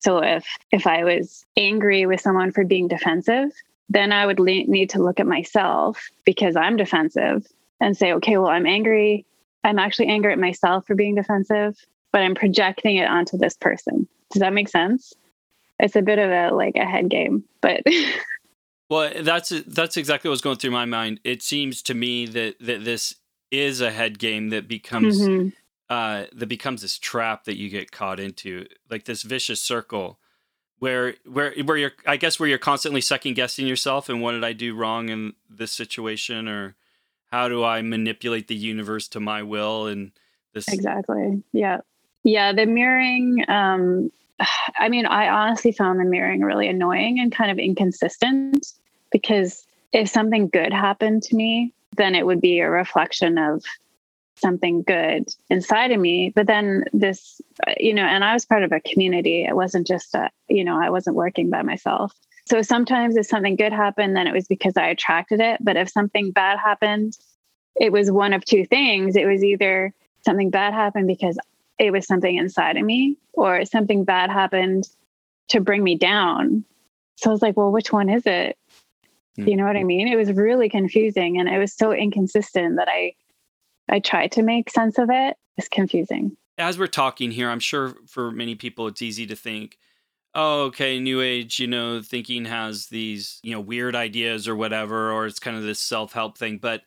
So 0.00 0.22
if 0.22 0.46
if 0.70 0.86
I 0.86 1.04
was 1.04 1.44
angry 1.56 2.06
with 2.06 2.20
someone 2.20 2.52
for 2.52 2.64
being 2.64 2.88
defensive, 2.88 3.50
then 3.88 4.12
I 4.12 4.26
would 4.26 4.38
le- 4.38 4.64
need 4.64 4.90
to 4.90 5.02
look 5.02 5.20
at 5.20 5.26
myself 5.26 6.08
because 6.24 6.56
I'm 6.56 6.76
defensive 6.76 7.46
and 7.80 7.96
say, 7.96 8.12
okay, 8.14 8.36
well, 8.36 8.48
I'm 8.48 8.66
angry. 8.66 9.26
I'm 9.64 9.78
actually 9.78 10.08
angry 10.08 10.32
at 10.32 10.38
myself 10.38 10.86
for 10.86 10.94
being 10.94 11.14
defensive, 11.14 11.76
but 12.12 12.22
I'm 12.22 12.34
projecting 12.34 12.96
it 12.96 13.08
onto 13.08 13.36
this 13.36 13.56
person. 13.56 14.06
Does 14.30 14.40
that 14.40 14.52
make 14.52 14.68
sense? 14.68 15.12
It's 15.78 15.96
a 15.96 16.02
bit 16.02 16.18
of 16.18 16.30
a 16.30 16.54
like 16.54 16.76
a 16.76 16.84
head 16.84 17.08
game, 17.08 17.44
but 17.60 17.82
well, 18.88 19.12
that's 19.20 19.48
that's 19.66 19.96
exactly 19.96 20.28
what's 20.28 20.42
going 20.42 20.56
through 20.56 20.70
my 20.70 20.84
mind. 20.84 21.20
It 21.24 21.42
seems 21.42 21.82
to 21.82 21.94
me 21.94 22.26
that 22.26 22.56
that 22.60 22.84
this 22.84 23.16
is 23.50 23.80
a 23.80 23.90
head 23.90 24.18
game 24.18 24.50
that 24.50 24.68
becomes 24.68 25.20
mm-hmm. 25.20 25.48
uh, 25.88 26.24
that 26.32 26.46
becomes 26.46 26.82
this 26.82 26.98
trap 26.98 27.44
that 27.44 27.58
you 27.58 27.68
get 27.68 27.90
caught 27.90 28.20
into, 28.20 28.66
like 28.90 29.04
this 29.04 29.22
vicious 29.22 29.60
circle 29.60 30.18
where 30.78 31.14
where 31.24 31.54
where 31.64 31.76
you're 31.76 31.92
I 32.06 32.16
guess 32.16 32.38
where 32.38 32.48
you're 32.48 32.58
constantly 32.58 33.00
second 33.00 33.34
guessing 33.34 33.66
yourself 33.66 34.08
and 34.08 34.20
what 34.20 34.32
did 34.32 34.44
I 34.44 34.52
do 34.52 34.74
wrong 34.74 35.08
in 35.08 35.34
this 35.48 35.72
situation 35.72 36.48
or 36.48 36.76
how 37.30 37.48
do 37.48 37.64
I 37.64 37.82
manipulate 37.82 38.48
the 38.48 38.54
universe 38.54 39.08
to 39.08 39.20
my 39.20 39.42
will 39.42 39.86
and 39.86 40.12
this 40.54 40.68
Exactly. 40.68 41.42
Yeah. 41.52 41.78
Yeah, 42.24 42.52
the 42.52 42.66
mirroring 42.66 43.44
um 43.48 44.10
I 44.78 44.88
mean, 44.88 45.06
I 45.06 45.28
honestly 45.28 45.72
found 45.72 46.00
the 46.00 46.04
mirroring 46.04 46.42
really 46.42 46.68
annoying 46.68 47.20
and 47.20 47.32
kind 47.32 47.50
of 47.50 47.58
inconsistent 47.58 48.66
because 49.10 49.66
if 49.92 50.08
something 50.08 50.48
good 50.48 50.72
happened 50.72 51.22
to 51.24 51.36
me, 51.36 51.72
then 51.96 52.14
it 52.14 52.26
would 52.26 52.40
be 52.40 52.60
a 52.60 52.68
reflection 52.68 53.38
of 53.38 53.64
something 54.36 54.82
good 54.82 55.24
inside 55.48 55.92
of 55.92 56.00
me. 56.00 56.30
But 56.34 56.46
then 56.46 56.84
this 56.92 57.40
you 57.78 57.94
know 57.94 58.02
and 58.02 58.22
i 58.22 58.34
was 58.34 58.44
part 58.44 58.62
of 58.62 58.72
a 58.72 58.80
community. 58.80 59.44
It 59.44 59.56
wasn't 59.56 59.86
just 59.86 60.14
a 60.14 60.30
you 60.48 60.62
know 60.62 60.78
i 60.78 60.90
wasn't 60.90 61.16
working 61.16 61.48
by 61.48 61.62
myself. 61.62 62.12
So 62.44 62.60
sometimes 62.60 63.16
if 63.16 63.26
something 63.26 63.56
good 63.56 63.72
happened 63.72 64.14
then 64.14 64.26
it 64.26 64.34
was 64.34 64.46
because 64.46 64.76
i 64.76 64.88
attracted 64.88 65.40
it. 65.40 65.64
But 65.64 65.78
if 65.78 65.88
something 65.88 66.32
bad 66.32 66.58
happened 66.58 67.16
it 67.76 67.92
was 67.92 68.10
one 68.10 68.32
of 68.32 68.44
two 68.44 68.64
things. 68.64 69.16
It 69.16 69.26
was 69.26 69.44
either 69.44 69.92
something 70.24 70.50
bad 70.50 70.74
happened 70.74 71.06
because 71.06 71.38
it 71.78 71.92
was 71.92 72.06
something 72.06 72.36
inside 72.36 72.76
of 72.76 72.84
me 72.84 73.16
or 73.32 73.64
something 73.64 74.04
bad 74.04 74.30
happened 74.30 74.88
to 75.48 75.60
bring 75.60 75.82
me 75.82 75.96
down 75.96 76.64
so 77.16 77.30
i 77.30 77.32
was 77.32 77.42
like 77.42 77.56
well 77.56 77.72
which 77.72 77.92
one 77.92 78.08
is 78.08 78.22
it 78.26 78.56
mm-hmm. 79.38 79.48
you 79.48 79.56
know 79.56 79.64
what 79.64 79.76
i 79.76 79.84
mean 79.84 80.08
it 80.08 80.16
was 80.16 80.32
really 80.32 80.68
confusing 80.68 81.38
and 81.38 81.48
it 81.48 81.58
was 81.58 81.72
so 81.72 81.92
inconsistent 81.92 82.76
that 82.76 82.88
i 82.88 83.12
I 83.88 84.00
tried 84.00 84.32
to 84.32 84.42
make 84.42 84.70
sense 84.70 84.98
of 84.98 85.08
it. 85.10 85.36
It's 85.56 85.68
confusing. 85.68 86.36
As 86.58 86.78
we're 86.78 86.86
talking 86.86 87.30
here, 87.30 87.50
I'm 87.50 87.60
sure 87.60 87.94
for 88.06 88.30
many 88.30 88.54
people 88.54 88.86
it's 88.86 89.02
easy 89.02 89.26
to 89.26 89.36
think, 89.36 89.78
oh, 90.34 90.64
okay, 90.64 90.98
New 90.98 91.20
Age, 91.20 91.58
you 91.58 91.66
know, 91.66 92.02
thinking 92.02 92.44
has 92.46 92.86
these, 92.86 93.40
you 93.42 93.52
know, 93.52 93.60
weird 93.60 93.94
ideas 93.94 94.48
or 94.48 94.56
whatever, 94.56 95.12
or 95.12 95.26
it's 95.26 95.38
kind 95.38 95.56
of 95.56 95.62
this 95.62 95.80
self 95.80 96.12
help 96.12 96.36
thing. 96.36 96.58
But 96.58 96.82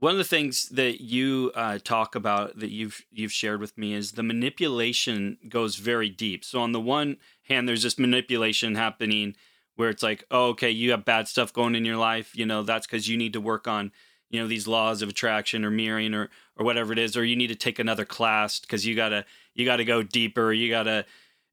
one 0.00 0.12
of 0.12 0.18
the 0.18 0.24
things 0.24 0.68
that 0.70 1.00
you 1.00 1.50
uh, 1.54 1.78
talk 1.82 2.14
about 2.14 2.58
that 2.58 2.70
you've 2.70 3.04
you've 3.10 3.32
shared 3.32 3.60
with 3.60 3.76
me 3.76 3.94
is 3.94 4.12
the 4.12 4.22
manipulation 4.22 5.38
goes 5.48 5.76
very 5.76 6.08
deep. 6.08 6.44
So 6.44 6.60
on 6.60 6.72
the 6.72 6.80
one 6.80 7.16
hand, 7.48 7.68
there's 7.68 7.82
this 7.82 7.98
manipulation 7.98 8.74
happening 8.74 9.34
where 9.74 9.88
it's 9.88 10.02
like, 10.02 10.24
oh, 10.30 10.48
okay, 10.48 10.70
you 10.70 10.90
have 10.92 11.04
bad 11.04 11.28
stuff 11.28 11.52
going 11.52 11.74
in 11.74 11.84
your 11.84 11.96
life. 11.96 12.36
You 12.36 12.46
know, 12.46 12.62
that's 12.62 12.86
because 12.86 13.08
you 13.08 13.16
need 13.16 13.32
to 13.32 13.40
work 13.40 13.66
on 13.66 13.92
you 14.30 14.40
know 14.40 14.46
these 14.46 14.68
laws 14.68 15.02
of 15.02 15.08
attraction 15.08 15.64
or 15.64 15.70
mirroring 15.70 16.14
or 16.14 16.28
or 16.56 16.64
whatever 16.64 16.92
it 16.92 16.98
is 16.98 17.16
or 17.16 17.24
you 17.24 17.36
need 17.36 17.48
to 17.48 17.54
take 17.54 17.78
another 17.78 18.04
class 18.04 18.60
because 18.60 18.86
you 18.86 18.94
gotta 18.94 19.24
you 19.54 19.64
gotta 19.64 19.84
go 19.84 20.02
deeper 20.02 20.52
you 20.52 20.70
gotta 20.70 21.04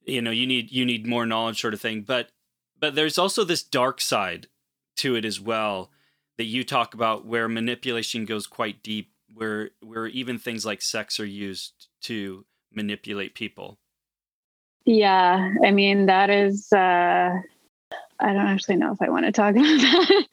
you 0.06 0.22
know 0.22 0.32
you 0.32 0.46
need 0.46 0.72
you 0.72 0.86
need 0.86 1.08
more 1.08 1.26
knowledge 1.26 1.62
sort 1.62 1.74
of 1.74 1.82
thing 1.82 2.02
but 2.02 2.30
but 2.80 2.96
there's 2.96 3.18
also 3.18 3.44
this 3.44 3.64
dark 3.64 4.02
side 4.02 4.48
to 4.96 5.16
it 5.16 5.26
as 5.26 5.40
well 5.40 5.90
that 6.38 6.46
you 6.46 6.64
talk 6.64 6.94
about 6.94 7.26
where 7.26 7.48
manipulation 7.48 8.26
goes 8.26 8.48
quite 8.48 8.84
deep 8.84 9.12
where 9.34 9.72
where 9.82 10.08
even 10.08 10.38
things 10.38 10.66
like 10.66 10.82
sex 10.82 11.20
are 11.20 11.26
used 11.26 11.88
to 12.02 12.46
manipulate 12.74 13.36
people? 13.36 13.80
Yeah 14.86 15.52
i 15.64 15.72
mean 15.72 16.06
that 16.06 16.30
is 16.30 16.72
uh 16.72 17.32
i 18.20 18.34
don't 18.34 18.48
actually 18.48 18.76
know 18.76 18.92
if 18.92 19.02
i 19.02 19.10
want 19.10 19.26
to 19.26 19.32
talk 19.32 19.56
about 19.56 19.82
that. 19.82 20.26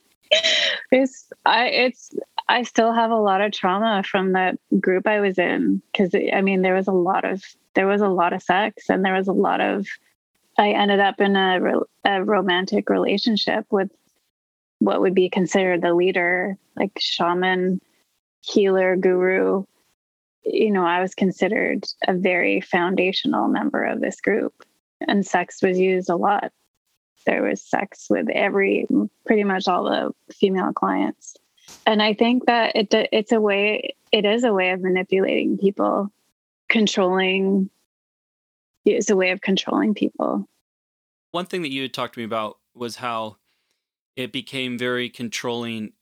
It's 0.91 1.31
I 1.47 1.67
it's 1.67 2.11
I 2.49 2.63
still 2.63 2.93
have 2.93 3.11
a 3.11 3.17
lot 3.17 3.41
of 3.41 3.53
trauma 3.53 4.03
from 4.03 4.33
that 4.33 4.59
group 4.81 5.07
I 5.07 5.21
was 5.21 5.39
in 5.39 5.83
because 5.91 6.15
I 6.15 6.41
mean 6.43 6.63
there 6.63 6.75
was 6.75 6.89
a 6.89 6.93
lot 6.93 7.25
of 7.25 7.43
there 7.75 7.87
was 7.87 8.01
a 8.01 8.09
lot 8.09 8.33
of 8.33 8.43
sex 8.43 8.89
and 8.89 9.05
there 9.05 9.15
was 9.15 9.29
a 9.29 9.33
lot 9.33 9.61
of 9.61 9.87
I 10.59 10.71
ended 10.71 11.01
up 11.01 11.19
in 11.19 11.35
a, 11.35 11.59
a 12.05 12.23
romantic 12.23 12.91
relationship 12.91 13.65
with 13.71 13.91
what 14.83 15.01
would 15.01 15.15
be 15.15 15.31
considered 15.31 15.81
the 15.81 15.95
leader 15.95 16.57
like 16.77 16.93
shaman 16.99 17.81
healer 18.41 18.97
guru. 18.97 19.65
You 20.45 20.71
know 20.73 20.85
I 20.85 21.01
was 21.01 21.15
considered 21.15 21.85
a 22.07 22.15
very 22.15 22.61
foundational 22.61 23.49
member 23.49 23.85
of 23.85 24.01
this 24.01 24.21
group 24.21 24.65
and 25.01 25.27
sex 25.27 25.63
was 25.63 25.79
used 25.79 26.09
a 26.09 26.17
lot. 26.17 26.53
There 27.27 27.43
was 27.43 27.63
sex 27.63 28.09
with 28.11 28.29
every 28.31 28.87
pretty 29.25 29.45
much 29.45 29.69
all 29.69 29.85
the 29.85 30.11
female 30.35 30.73
clients. 30.73 31.37
And 31.87 32.03
i 32.03 32.13
think 32.13 32.47
that 32.47 32.75
it 32.75 32.89
it's 33.13 33.31
a 33.31 33.41
way 33.41 33.95
it 34.11 34.25
is 34.25 34.43
a 34.43 34.53
way 34.53 34.71
of 34.71 34.81
manipulating 34.81 35.59
people 35.59 36.11
controlling 36.69 37.71
it's 38.85 39.11
a 39.11 39.17
way 39.17 39.31
of 39.31 39.41
controlling 39.41 39.95
people. 39.95 40.49
One 41.31 41.47
thing 41.47 41.63
that 41.63 41.71
you 41.71 41.83
had 41.83 41.95
talked 41.95 42.15
to 42.15 42.21
me 42.21 42.25
about 42.25 42.59
was 42.75 42.97
how 42.97 43.37
it 44.17 44.33
became 44.33 44.79
very 44.79 45.09
controlling 45.09 45.93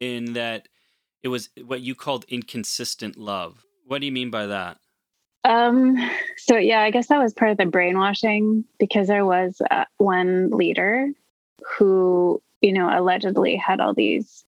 in 0.00 0.32
that 0.34 0.68
it 1.22 1.28
was 1.28 1.50
what 1.64 1.80
you 1.80 1.94
called 1.94 2.24
inconsistent 2.28 3.16
love 3.16 3.64
what 3.86 4.00
do 4.00 4.06
you 4.06 4.12
mean 4.12 4.30
by 4.30 4.46
that 4.46 4.78
um, 5.44 5.96
so 6.36 6.56
yeah, 6.56 6.80
I 6.80 6.90
guess 6.90 7.08
that 7.08 7.20
was 7.20 7.34
part 7.34 7.50
of 7.50 7.56
the 7.56 7.66
brainwashing 7.66 8.64
because 8.78 9.08
there 9.08 9.26
was 9.26 9.60
uh, 9.70 9.84
one 9.98 10.50
leader 10.50 11.08
who, 11.66 12.40
you 12.60 12.72
know, 12.72 12.88
allegedly 12.96 13.56
had 13.56 13.80
all 13.80 13.94
these 13.94 14.44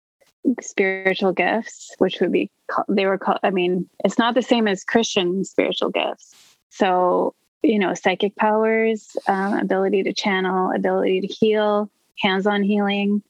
spiritual 0.61 1.31
gifts, 1.31 1.93
which 1.99 2.19
would 2.19 2.31
be 2.31 2.49
they 2.87 3.05
were 3.05 3.17
called. 3.17 3.39
I 3.43 3.51
mean, 3.51 3.87
it's 4.03 4.17
not 4.17 4.33
the 4.33 4.41
same 4.41 4.67
as 4.67 4.83
Christian 4.83 5.43
spiritual 5.45 5.89
gifts. 5.89 6.33
So 6.69 7.35
you 7.61 7.77
know, 7.77 7.93
psychic 7.93 8.35
powers, 8.37 9.17
um, 9.27 9.59
ability 9.59 10.03
to 10.03 10.13
channel, 10.13 10.71
ability 10.73 11.21
to 11.21 11.27
heal, 11.27 11.91
hands-on 12.19 12.63
healing, 12.63 13.23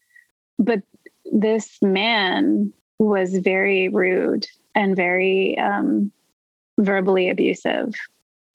but 0.58 0.82
this 1.32 1.78
man 1.82 2.74
was 2.98 3.38
very 3.38 3.90
rude 3.90 4.48
and 4.76 4.96
very 4.96 5.58
um, 5.58 6.12
verbally 6.78 7.30
abusive, 7.30 7.94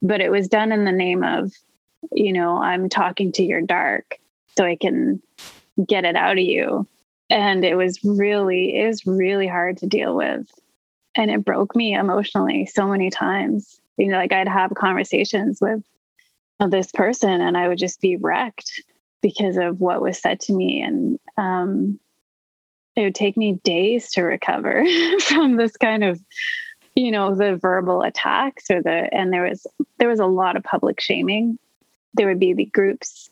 but 0.03 0.20
it 0.20 0.31
was 0.31 0.49
done 0.49 0.73
in 0.73 0.85
the 0.85 0.92
name 0.92 1.23
of, 1.25 1.53
you 2.12 2.33
know, 2.33 2.59
I'm 2.59 2.88
talking 2.88 3.33
to 3.33 3.42
your 3.42 3.62
dark 3.62 4.18
so 4.57 4.64
I 4.64 4.77
can 4.77 5.23
get 5.87 6.05
it 6.05 6.16
out 6.16 6.38
of 6.38 6.44
you. 6.44 6.87
And 7.31 7.64
it 7.64 7.75
was 7.75 7.99
really, 8.05 8.77
it 8.79 8.87
was 8.87 9.07
really 9.07 9.47
hard 9.47 9.79
to 9.79 9.87
deal 9.87 10.14
with. 10.14 10.47
And 11.16 11.31
it 11.31 11.44
broke 11.44 11.75
me 11.75 11.94
emotionally 11.94 12.66
so 12.66 12.87
many 12.87 13.11
times. 13.11 13.81
You 13.97 14.09
know, 14.09 14.18
like 14.18 14.33
I'd 14.33 14.49
have 14.49 14.75
conversations 14.75 15.61
with 15.61 15.83
this 16.68 16.90
person 16.92 17.40
and 17.40 17.57
I 17.57 17.68
would 17.68 17.79
just 17.79 18.01
be 18.01 18.16
wrecked 18.16 18.83
because 19.24 19.56
of 19.56 19.80
what 19.80 20.02
was 20.02 20.18
said 20.18 20.38
to 20.38 20.52
me. 20.52 20.82
And 20.82 21.18
um, 21.38 21.98
it 22.94 23.04
would 23.04 23.14
take 23.14 23.38
me 23.38 23.54
days 23.64 24.12
to 24.12 24.22
recover 24.22 24.84
from 25.20 25.56
this 25.56 25.78
kind 25.78 26.04
of 26.04 26.20
you 26.94 27.10
know 27.10 27.34
the 27.34 27.56
verbal 27.56 28.02
attacks 28.02 28.70
or 28.70 28.82
the 28.82 29.08
and 29.12 29.32
there 29.32 29.48
was 29.48 29.66
there 29.98 30.10
was 30.10 30.20
a 30.20 30.26
lot 30.26 30.56
of 30.56 30.62
public 30.62 31.00
shaming. 31.00 31.58
There 32.12 32.28
would 32.28 32.38
be 32.38 32.52
the 32.52 32.66
groups 32.66 33.30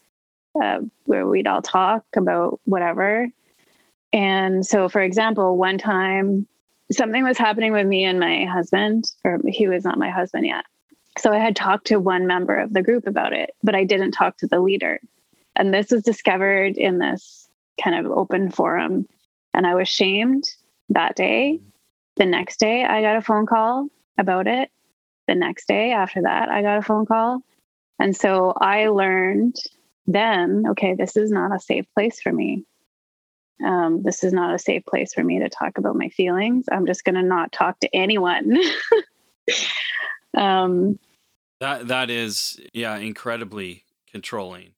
uh, 0.61 0.78
where 1.05 1.26
we'd 1.26 1.46
all 1.46 1.62
talk 1.62 2.05
about 2.16 2.59
whatever. 2.64 3.28
And 4.14 4.64
so 4.64 4.88
for 4.88 5.02
example 5.02 5.59
one 5.59 5.76
time 5.76 6.46
something 6.90 7.22
was 7.22 7.37
happening 7.37 7.72
with 7.72 7.87
me 7.87 8.05
and 8.05 8.18
my 8.18 8.46
husband 8.46 9.11
or 9.24 9.40
he 9.46 9.68
was 9.68 9.85
not 9.85 9.98
my 9.98 10.09
husband 10.09 10.46
yet. 10.46 10.64
So 11.18 11.31
i 11.31 11.38
had 11.38 11.55
talked 11.55 11.88
to 11.88 12.00
one 12.00 12.26
member 12.26 12.57
of 12.57 12.72
the 12.72 12.83
group 12.83 13.07
about 13.07 13.35
it 13.35 13.50
but 13.62 13.74
i 13.74 13.85
didn't 13.85 14.12
talk 14.12 14.38
to 14.38 14.46
the 14.46 14.59
leader 14.59 14.98
and 15.57 15.73
this 15.73 15.91
was 15.91 16.03
discovered 16.03 16.77
in 16.77 16.99
this 16.99 17.49
kind 17.83 18.05
of 18.05 18.11
open 18.11 18.51
forum 18.51 19.07
and 19.55 19.67
i 19.67 19.75
was 19.75 19.88
shamed 19.88 20.45
that 20.88 21.17
day 21.17 21.61
the 22.17 22.27
next 22.27 22.61
day, 22.61 22.85
I 22.85 23.01
got 23.01 23.17
a 23.17 23.23
phone 23.23 23.47
call 23.47 23.88
about 24.19 24.47
it. 24.47 24.71
The 25.29 25.35
next 25.35 25.67
day 25.67 25.93
after 25.93 26.23
that, 26.23 26.49
I 26.49 26.62
got 26.62 26.79
a 26.79 26.83
phone 26.83 27.07
call. 27.07 27.41
And 27.99 28.15
so 28.15 28.53
I 28.61 28.88
learned 28.88 29.57
then, 30.07 30.65
okay, 30.71 30.95
this 30.95 31.17
is 31.17 31.31
not 31.31 31.55
a 31.55 31.61
safe 31.61 31.87
place 31.95 32.21
for 32.21 32.33
me. 32.33 32.65
Um, 33.65 34.03
this 34.03 34.25
is 34.25 34.33
not 34.33 34.55
a 34.55 34.59
safe 34.59 34.85
place 34.85 35.15
for 35.15 35.23
me 35.23 35.38
to 35.38 35.49
talk 35.49 35.79
about 35.79 35.97
my 35.97 36.09
feelings. 36.09 36.67
I'm 36.71 36.87
just 36.87 37.05
going 37.05 37.15
to 37.15 37.23
not 37.23 37.53
talk 37.53 37.79
to 37.81 37.95
anyone. 37.95 38.59
um, 40.37 40.99
that 41.61 41.87
that 41.88 42.11
is, 42.11 42.61
yeah, 42.73 42.97
incredibly 42.97 43.85
controlling. 44.11 44.73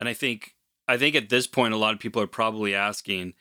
And 0.00 0.08
I 0.08 0.14
think 0.14 0.54
I 0.86 0.96
think 0.96 1.14
at 1.14 1.28
this 1.28 1.46
point 1.46 1.74
a 1.74 1.78
lot 1.78 1.94
of 1.94 2.00
people 2.00 2.22
are 2.22 2.26
probably 2.26 2.74
asking 2.74 3.34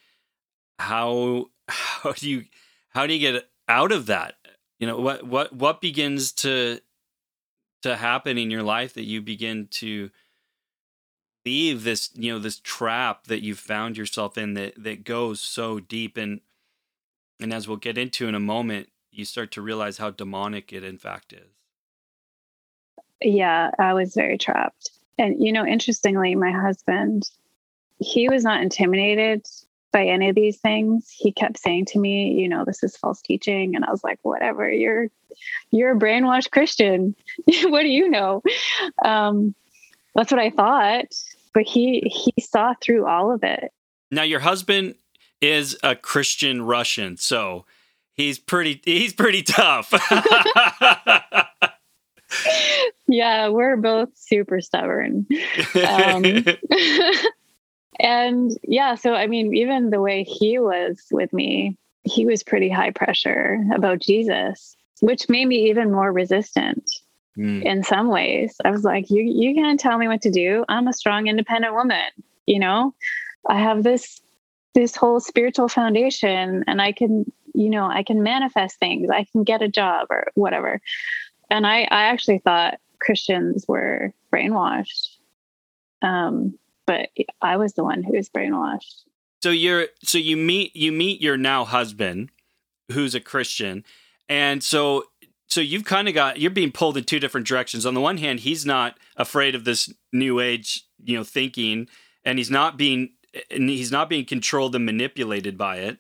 how 0.80 1.48
how 1.68 2.14
do 2.14 2.30
you 2.30 2.46
how 2.90 3.08
do 3.08 3.14
you 3.14 3.20
get 3.20 3.50
out 3.68 3.92
of 3.92 4.06
that? 4.08 4.36
You 4.80 4.88
know, 4.88 5.00
what 5.00 5.26
what 5.26 5.54
what 5.54 5.82
begins 5.82 6.32
to 6.34 6.80
to 7.84 7.96
happen 7.96 8.38
in 8.38 8.52
your 8.52 8.64
life 8.64 8.94
that 8.96 9.06
you 9.06 9.22
begin 9.22 9.68
to 9.70 10.10
leave 11.46 11.84
this, 11.84 12.10
you 12.14 12.34
know, 12.34 12.40
this 12.40 12.60
trap 12.60 13.26
that 13.28 13.44
you've 13.44 13.60
found 13.60 13.98
yourself 13.98 14.38
in 14.38 14.54
that 14.56 14.74
that 14.82 15.04
goes 15.04 15.40
so 15.42 15.80
deep 15.80 16.18
and 16.18 16.42
and 17.40 17.54
as 17.54 17.68
we'll 17.68 17.78
get 17.78 18.00
into 18.00 18.28
in 18.28 18.34
a 18.34 18.40
moment, 18.40 18.90
you 19.12 19.24
start 19.24 19.52
to 19.52 19.62
realize 19.62 20.00
how 20.00 20.10
demonic 20.10 20.74
it 20.74 20.84
in 20.84 20.98
fact 20.98 21.34
is. 21.34 21.52
Yeah, 23.22 23.72
I 23.80 23.94
was 23.94 24.14
very 24.14 24.38
trapped. 24.38 24.92
And, 25.18 25.44
you 25.44 25.52
know, 25.52 25.66
interestingly, 25.66 26.36
my 26.36 26.52
husband, 26.52 27.30
he 28.00 28.30
was 28.30 28.44
not 28.44 28.62
intimidated 28.62 29.46
by 29.92 30.06
any 30.06 30.30
of 30.30 30.36
these 30.36 30.58
things. 30.58 31.10
He 31.10 31.32
kept 31.32 31.60
saying 31.60 31.86
to 31.86 32.00
me, 32.00 32.34
you 32.34 32.48
know, 32.48 32.66
this 32.66 32.84
is 32.84 32.98
false 32.98 33.22
teaching. 33.22 33.76
And 33.76 33.84
I 33.84 33.92
was 33.92 34.04
like, 34.04 34.20
whatever, 34.22 34.70
you're, 34.70 35.08
you're 35.72 35.96
a 35.96 36.00
brainwashed 36.00 36.52
Christian. 36.52 37.16
what 37.64 37.82
do 37.82 37.88
you 37.88 38.10
know? 38.10 38.44
Um, 39.04 39.56
that's 40.14 40.32
what 40.32 40.42
I 40.42 40.50
thought. 40.50 41.16
But 41.54 41.64
he, 41.64 42.02
he 42.06 42.42
saw 42.42 42.74
through 42.80 43.08
all 43.08 43.32
of 43.32 43.44
it. 43.44 43.72
Now, 44.12 44.24
your 44.24 44.42
husband 44.42 44.96
is 45.42 45.78
a 45.82 45.96
Christian 45.96 46.62
Russian. 46.62 47.18
So 47.18 47.66
he's 48.14 48.38
pretty, 48.38 48.82
he's 48.86 49.14
pretty 49.14 49.42
tough. 49.42 49.92
yeah, 53.08 53.50
we're 53.50 53.78
both 53.78 54.10
super 54.16 54.62
stubborn. 54.62 55.26
Um, 55.76 56.46
and 58.00 58.52
yeah, 58.64 58.96
so 58.96 59.14
I 59.14 59.28
mean, 59.28 59.56
even 59.56 59.90
the 59.90 60.02
way 60.02 60.24
he 60.24 60.60
was 60.60 61.04
with 61.12 61.32
me, 61.34 61.78
he 62.04 62.26
was 62.26 62.44
pretty 62.44 62.70
high 62.70 62.92
pressure 62.92 63.64
about 63.74 64.00
Jesus, 64.00 64.76
which 65.02 65.30
made 65.30 65.46
me 65.46 65.70
even 65.70 65.92
more 65.92 66.12
resistant 66.12 66.90
mm. 67.38 67.64
in 67.64 67.84
some 67.84 68.10
ways. 68.10 68.56
I 68.64 68.72
was 68.72 68.84
like, 68.84 69.10
you 69.10 69.24
you 69.24 69.56
can't 69.56 69.80
tell 69.80 69.98
me 69.98 70.08
what 70.08 70.22
to 70.24 70.32
do. 70.32 70.66
I'm 70.70 70.88
a 70.88 70.94
strong, 70.94 71.28
independent 71.28 71.74
woman. 71.74 72.10
You 72.46 72.60
know, 72.60 72.94
I 73.48 73.60
have 73.60 73.84
this 73.84 74.22
this 74.74 74.96
whole 74.96 75.20
spiritual 75.20 75.70
foundation, 75.70 76.64
and 76.68 76.82
I 76.82 76.92
can, 76.92 77.32
you 77.54 77.70
know, 77.70 77.88
I 77.88 78.04
can 78.04 78.22
manifest 78.22 78.80
things. 78.80 79.10
I 79.10 79.26
can 79.32 79.44
get 79.44 79.62
a 79.62 79.68
job 79.68 80.08
or 80.10 80.32
whatever. 80.36 80.82
And 81.50 81.66
I 81.66 81.82
I 81.84 82.04
actually 82.06 82.40
thought 82.40 82.80
Christians 83.00 83.66
were 83.68 84.14
brainwashed. 84.34 85.10
Um, 86.02 86.58
but 86.86 87.10
I 87.42 87.58
was 87.58 87.74
the 87.74 87.84
one 87.84 88.04
who 88.04 88.14
was 88.14 88.30
brainwashed. 88.30 89.04
So 89.44 89.52
you're 89.52 89.88
so 90.04 90.18
you 90.18 90.38
meet 90.38 90.76
you 90.76 90.92
meet 90.92 91.22
your 91.22 91.38
now 91.38 91.64
husband, 91.66 92.30
who's 92.92 93.14
a 93.14 93.20
Christian, 93.20 93.84
and 94.28 94.64
so 94.64 95.04
so 95.48 95.62
you've 95.62 95.86
kind 95.86 96.08
of 96.08 96.14
got 96.14 96.40
you're 96.40 96.52
being 96.52 96.72
pulled 96.72 96.98
in 96.98 97.04
two 97.04 97.20
different 97.20 97.48
directions. 97.48 97.86
On 97.86 97.94
the 97.94 98.02
one 98.02 98.18
hand, 98.18 98.42
he's 98.42 98.66
not 98.66 98.98
afraid 99.16 99.56
of 99.56 99.64
this 99.64 99.94
new 100.12 100.40
age, 100.40 100.84
you 101.04 101.16
know, 101.16 101.24
thinking, 101.24 101.88
and 102.26 102.38
he's 102.38 102.52
not 102.52 102.78
being 102.78 103.12
and 103.52 103.70
he's 103.70 103.92
not 103.92 104.10
being 104.10 104.26
controlled 104.26 104.76
and 104.76 104.86
manipulated 104.86 105.58
by 105.58 105.78
it. 105.78 105.98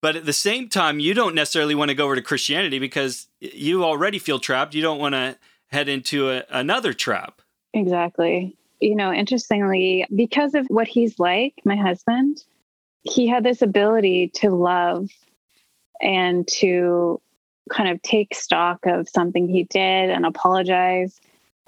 But 0.00 0.16
at 0.16 0.26
the 0.26 0.32
same 0.32 0.68
time, 0.68 1.00
you 1.00 1.12
don't 1.14 1.34
necessarily 1.34 1.74
want 1.74 1.88
to 1.90 1.94
go 1.94 2.04
over 2.04 2.14
to 2.14 2.22
Christianity 2.22 2.78
because 2.78 3.26
you 3.40 3.84
already 3.84 4.18
feel 4.18 4.38
trapped. 4.38 4.74
You 4.74 4.82
don't 4.82 5.00
want 5.00 5.14
to 5.14 5.36
head 5.68 5.88
into 5.88 6.30
a, 6.30 6.44
another 6.50 6.92
trap. 6.92 7.42
Exactly. 7.74 8.56
You 8.80 8.94
know, 8.94 9.12
interestingly, 9.12 10.06
because 10.14 10.54
of 10.54 10.66
what 10.68 10.86
he's 10.86 11.18
like, 11.18 11.54
my 11.64 11.76
husband, 11.76 12.44
he 13.02 13.26
had 13.26 13.42
this 13.42 13.60
ability 13.60 14.28
to 14.36 14.50
love 14.50 15.10
and 16.00 16.46
to 16.46 17.20
kind 17.70 17.88
of 17.90 18.00
take 18.02 18.34
stock 18.34 18.86
of 18.86 19.08
something 19.08 19.48
he 19.48 19.64
did 19.64 20.10
and 20.10 20.24
apologize 20.24 21.20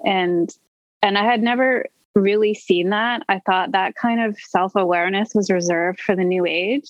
and 0.03 0.55
and 1.01 1.17
I 1.17 1.23
had 1.23 1.41
never 1.41 1.85
really 2.13 2.53
seen 2.53 2.89
that. 2.89 3.23
I 3.27 3.39
thought 3.39 3.71
that 3.71 3.95
kind 3.95 4.21
of 4.21 4.37
self-awareness 4.37 5.33
was 5.33 5.49
reserved 5.49 5.99
for 5.99 6.15
the 6.15 6.23
new 6.23 6.45
age. 6.45 6.89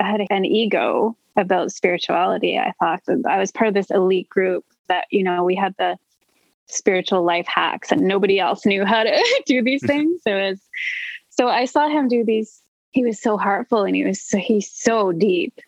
I 0.00 0.10
had 0.10 0.26
an 0.30 0.44
ego 0.44 1.16
about 1.36 1.72
spirituality. 1.72 2.58
I 2.58 2.72
thought 2.80 3.02
I 3.28 3.38
was 3.38 3.52
part 3.52 3.68
of 3.68 3.74
this 3.74 3.90
elite 3.90 4.28
group 4.28 4.64
that, 4.88 5.06
you 5.10 5.22
know, 5.22 5.44
we 5.44 5.54
had 5.54 5.74
the 5.78 5.96
spiritual 6.66 7.22
life 7.22 7.46
hacks 7.46 7.92
and 7.92 8.02
nobody 8.02 8.38
else 8.38 8.64
knew 8.64 8.84
how 8.84 9.02
to 9.02 9.42
do 9.46 9.62
these 9.62 9.82
mm-hmm. 9.82 9.86
things. 9.86 10.22
So 10.22 10.36
it 10.36 10.50
was, 10.50 10.60
so 11.28 11.48
I 11.48 11.64
saw 11.64 11.88
him 11.88 12.08
do 12.08 12.24
these. 12.24 12.62
He 12.92 13.04
was 13.04 13.20
so 13.20 13.36
heartful 13.36 13.84
and 13.84 13.94
he 13.94 14.04
was 14.04 14.20
so, 14.20 14.38
he's 14.38 14.70
so 14.70 15.12
deep. 15.12 15.60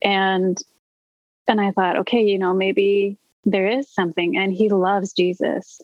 And 0.00 0.60
and 1.46 1.60
I 1.60 1.72
thought, 1.72 1.96
okay, 2.00 2.22
you 2.22 2.38
know, 2.38 2.52
maybe 2.52 3.16
there 3.44 3.66
is 3.66 3.88
something 3.90 4.36
and 4.36 4.52
he 4.52 4.68
loves 4.68 5.14
Jesus. 5.14 5.80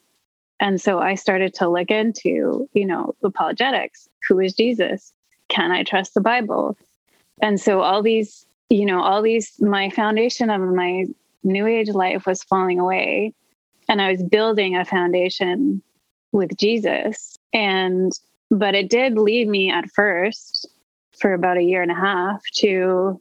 And 0.60 0.80
so 0.80 0.98
I 0.98 1.14
started 1.14 1.54
to 1.54 1.68
look 1.68 1.90
into, 1.90 2.68
you 2.74 2.86
know, 2.86 3.14
apologetics. 3.24 4.08
Who 4.28 4.38
is 4.40 4.52
Jesus? 4.52 5.12
Can 5.48 5.72
I 5.72 5.82
trust 5.82 6.14
the 6.14 6.20
Bible? 6.20 6.76
And 7.42 7.60
so 7.60 7.80
all 7.80 8.02
these, 8.02 8.46
you 8.70 8.86
know, 8.86 9.02
all 9.02 9.22
these 9.22 9.60
my 9.60 9.90
foundation 9.90 10.50
of 10.50 10.60
my 10.60 11.04
new 11.42 11.66
age 11.66 11.90
life 11.90 12.26
was 12.26 12.42
falling 12.42 12.80
away 12.80 13.34
and 13.88 14.00
I 14.00 14.10
was 14.10 14.22
building 14.22 14.76
a 14.76 14.84
foundation 14.84 15.82
with 16.32 16.56
Jesus. 16.56 17.38
And, 17.52 18.12
but 18.50 18.74
it 18.74 18.90
did 18.90 19.18
lead 19.18 19.48
me 19.48 19.70
at 19.70 19.90
first 19.90 20.66
for 21.18 21.32
about 21.32 21.58
a 21.58 21.62
year 21.62 21.82
and 21.82 21.90
a 21.90 21.94
half 21.94 22.42
to 22.56 23.20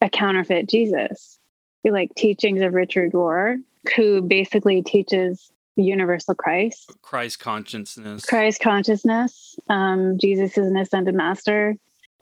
a 0.00 0.08
counterfeit 0.08 0.68
Jesus, 0.68 1.38
like 1.84 2.14
teachings 2.14 2.60
of 2.60 2.74
Richard 2.74 3.12
Rohr, 3.12 3.56
who 3.96 4.22
basically 4.22 4.82
teaches 4.82 5.50
universal 5.76 6.34
Christ, 6.34 6.92
Christ 7.02 7.40
consciousness, 7.40 8.24
Christ 8.24 8.60
consciousness. 8.60 9.56
Um, 9.68 10.18
Jesus 10.18 10.56
is 10.56 10.68
an 10.68 10.76
ascended 10.76 11.14
master. 11.14 11.76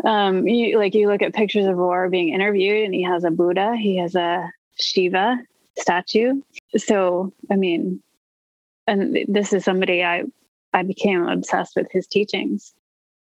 Um, 0.04 0.46
you, 0.48 0.78
like 0.78 0.94
you 0.94 1.08
look 1.08 1.22
at 1.22 1.34
pictures 1.34 1.66
of 1.66 1.76
Rohr 1.76 2.10
being 2.10 2.30
interviewed, 2.30 2.84
and 2.84 2.94
he 2.94 3.02
has 3.02 3.24
a 3.24 3.30
Buddha, 3.30 3.76
he 3.76 3.98
has 3.98 4.14
a 4.14 4.50
Shiva, 4.78 5.38
statue. 5.78 6.40
So, 6.76 7.32
I 7.50 7.56
mean, 7.56 8.02
and 8.86 9.16
this 9.28 9.52
is 9.52 9.64
somebody 9.64 10.02
I 10.02 10.24
I 10.72 10.82
became 10.82 11.26
obsessed 11.26 11.76
with 11.76 11.88
his 11.90 12.06
teachings. 12.06 12.72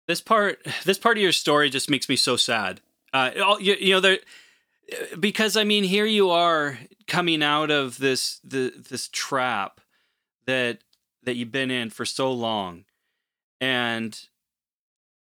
This 0.09 0.21
part, 0.21 0.65
this 0.85 0.99
part 0.99 1.17
of 1.17 1.23
your 1.23 1.33
story 1.33 1.71
just 1.71 1.91
makes 1.91 2.09
me 2.09 2.17
so 2.17 2.37
sad. 2.37 2.81
Uh, 3.13 3.57
you, 3.61 3.77
you 3.81 3.95
know, 3.95 4.01
there 4.01 4.19
because 5.19 5.57
I 5.57 5.65
mean, 5.65 5.85
here 5.85 6.07
you 6.07 6.31
are 6.31 6.79
coming 7.07 7.43
out 7.43 7.71
of 7.71 7.99
this 7.99 8.41
the 8.45 8.73
this 8.89 9.09
trap 9.09 9.81
that 10.47 10.79
that 11.25 11.37
you've 11.37 11.53
been 11.53 11.71
in 11.71 11.91
for 11.91 12.05
so 12.05 12.33
long, 12.33 12.85
and 13.61 14.19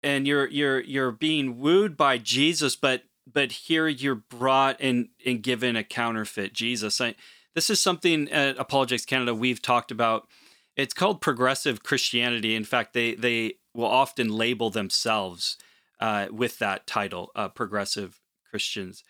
and 0.03 0.27
you're 0.27 0.47
you're 0.47 0.79
you're 0.81 1.11
being 1.11 1.59
wooed 1.59 1.97
by 1.97 2.17
Jesus, 2.17 2.75
but 2.75 3.03
but 3.31 3.51
here 3.51 3.87
you're 3.87 4.15
brought 4.15 4.77
and 4.79 5.09
and 5.25 5.41
given 5.41 5.75
a 5.75 5.83
counterfeit 5.83 6.53
Jesus. 6.53 6.99
I, 7.01 7.15
this 7.55 7.69
is 7.69 7.79
something 7.79 8.29
at 8.29 8.57
Apologetics 8.57 9.05
Canada 9.05 9.33
we've 9.33 9.61
talked 9.61 9.91
about. 9.91 10.27
It's 10.75 10.93
called 10.93 11.21
progressive 11.21 11.83
Christianity. 11.83 12.55
In 12.55 12.63
fact, 12.63 12.93
they 12.93 13.15
they 13.15 13.55
will 13.73 13.85
often 13.85 14.29
label 14.29 14.69
themselves 14.69 15.57
uh, 15.99 16.27
with 16.31 16.59
that 16.59 16.87
title, 16.87 17.31
uh, 17.35 17.49
progressive 17.49 18.19
Christians. 18.49 19.03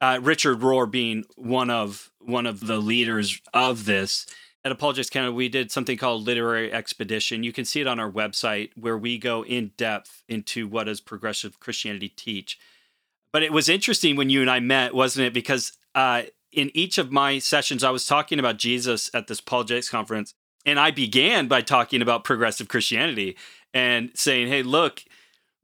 Uh, 0.00 0.18
Richard 0.20 0.60
Rohr 0.60 0.90
being 0.90 1.24
one 1.36 1.70
of 1.70 2.10
one 2.18 2.46
of 2.46 2.66
the 2.66 2.78
leaders 2.78 3.40
of 3.52 3.84
this. 3.84 4.26
At 4.64 4.72
Apologetics 4.72 5.10
Canada, 5.10 5.32
we 5.32 5.50
did 5.50 5.70
something 5.70 5.98
called 5.98 6.26
Literary 6.26 6.72
Expedition. 6.72 7.42
You 7.42 7.52
can 7.52 7.66
see 7.66 7.82
it 7.82 7.86
on 7.86 8.00
our 8.00 8.10
website 8.10 8.70
where 8.76 8.96
we 8.96 9.18
go 9.18 9.44
in 9.44 9.72
depth 9.76 10.22
into 10.26 10.66
what 10.66 10.84
does 10.84 11.02
progressive 11.02 11.60
Christianity 11.60 12.08
teach. 12.08 12.58
But 13.30 13.42
it 13.42 13.52
was 13.52 13.68
interesting 13.68 14.16
when 14.16 14.30
you 14.30 14.40
and 14.40 14.50
I 14.50 14.60
met, 14.60 14.94
wasn't 14.94 15.26
it? 15.26 15.34
Because 15.34 15.72
uh, 15.94 16.22
in 16.50 16.70
each 16.72 16.96
of 16.96 17.12
my 17.12 17.40
sessions, 17.40 17.84
I 17.84 17.90
was 17.90 18.06
talking 18.06 18.38
about 18.38 18.56
Jesus 18.56 19.10
at 19.12 19.26
this 19.26 19.40
apologetics 19.40 19.90
conference, 19.90 20.32
and 20.64 20.80
I 20.80 20.90
began 20.90 21.46
by 21.46 21.60
talking 21.60 22.00
about 22.00 22.24
progressive 22.24 22.68
Christianity 22.68 23.36
and 23.74 24.12
saying, 24.14 24.48
"Hey, 24.48 24.62
look, 24.62 25.04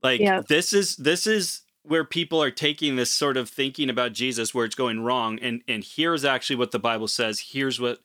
like 0.02 0.20
yeah. 0.20 0.42
this 0.46 0.72
is 0.72 0.96
this 0.96 1.26
is 1.26 1.62
where 1.84 2.04
people 2.04 2.42
are 2.42 2.50
taking 2.50 2.96
this 2.96 3.10
sort 3.10 3.36
of 3.36 3.48
thinking 3.48 3.88
about 3.88 4.12
Jesus 4.12 4.54
where 4.54 4.66
it's 4.66 4.74
going 4.74 5.00
wrong, 5.00 5.38
and 5.38 5.62
and 5.66 5.84
here's 5.84 6.24
actually 6.24 6.56
what 6.56 6.72
the 6.72 6.78
Bible 6.78 7.08
says. 7.08 7.40
Here's 7.52 7.80
what 7.80 8.00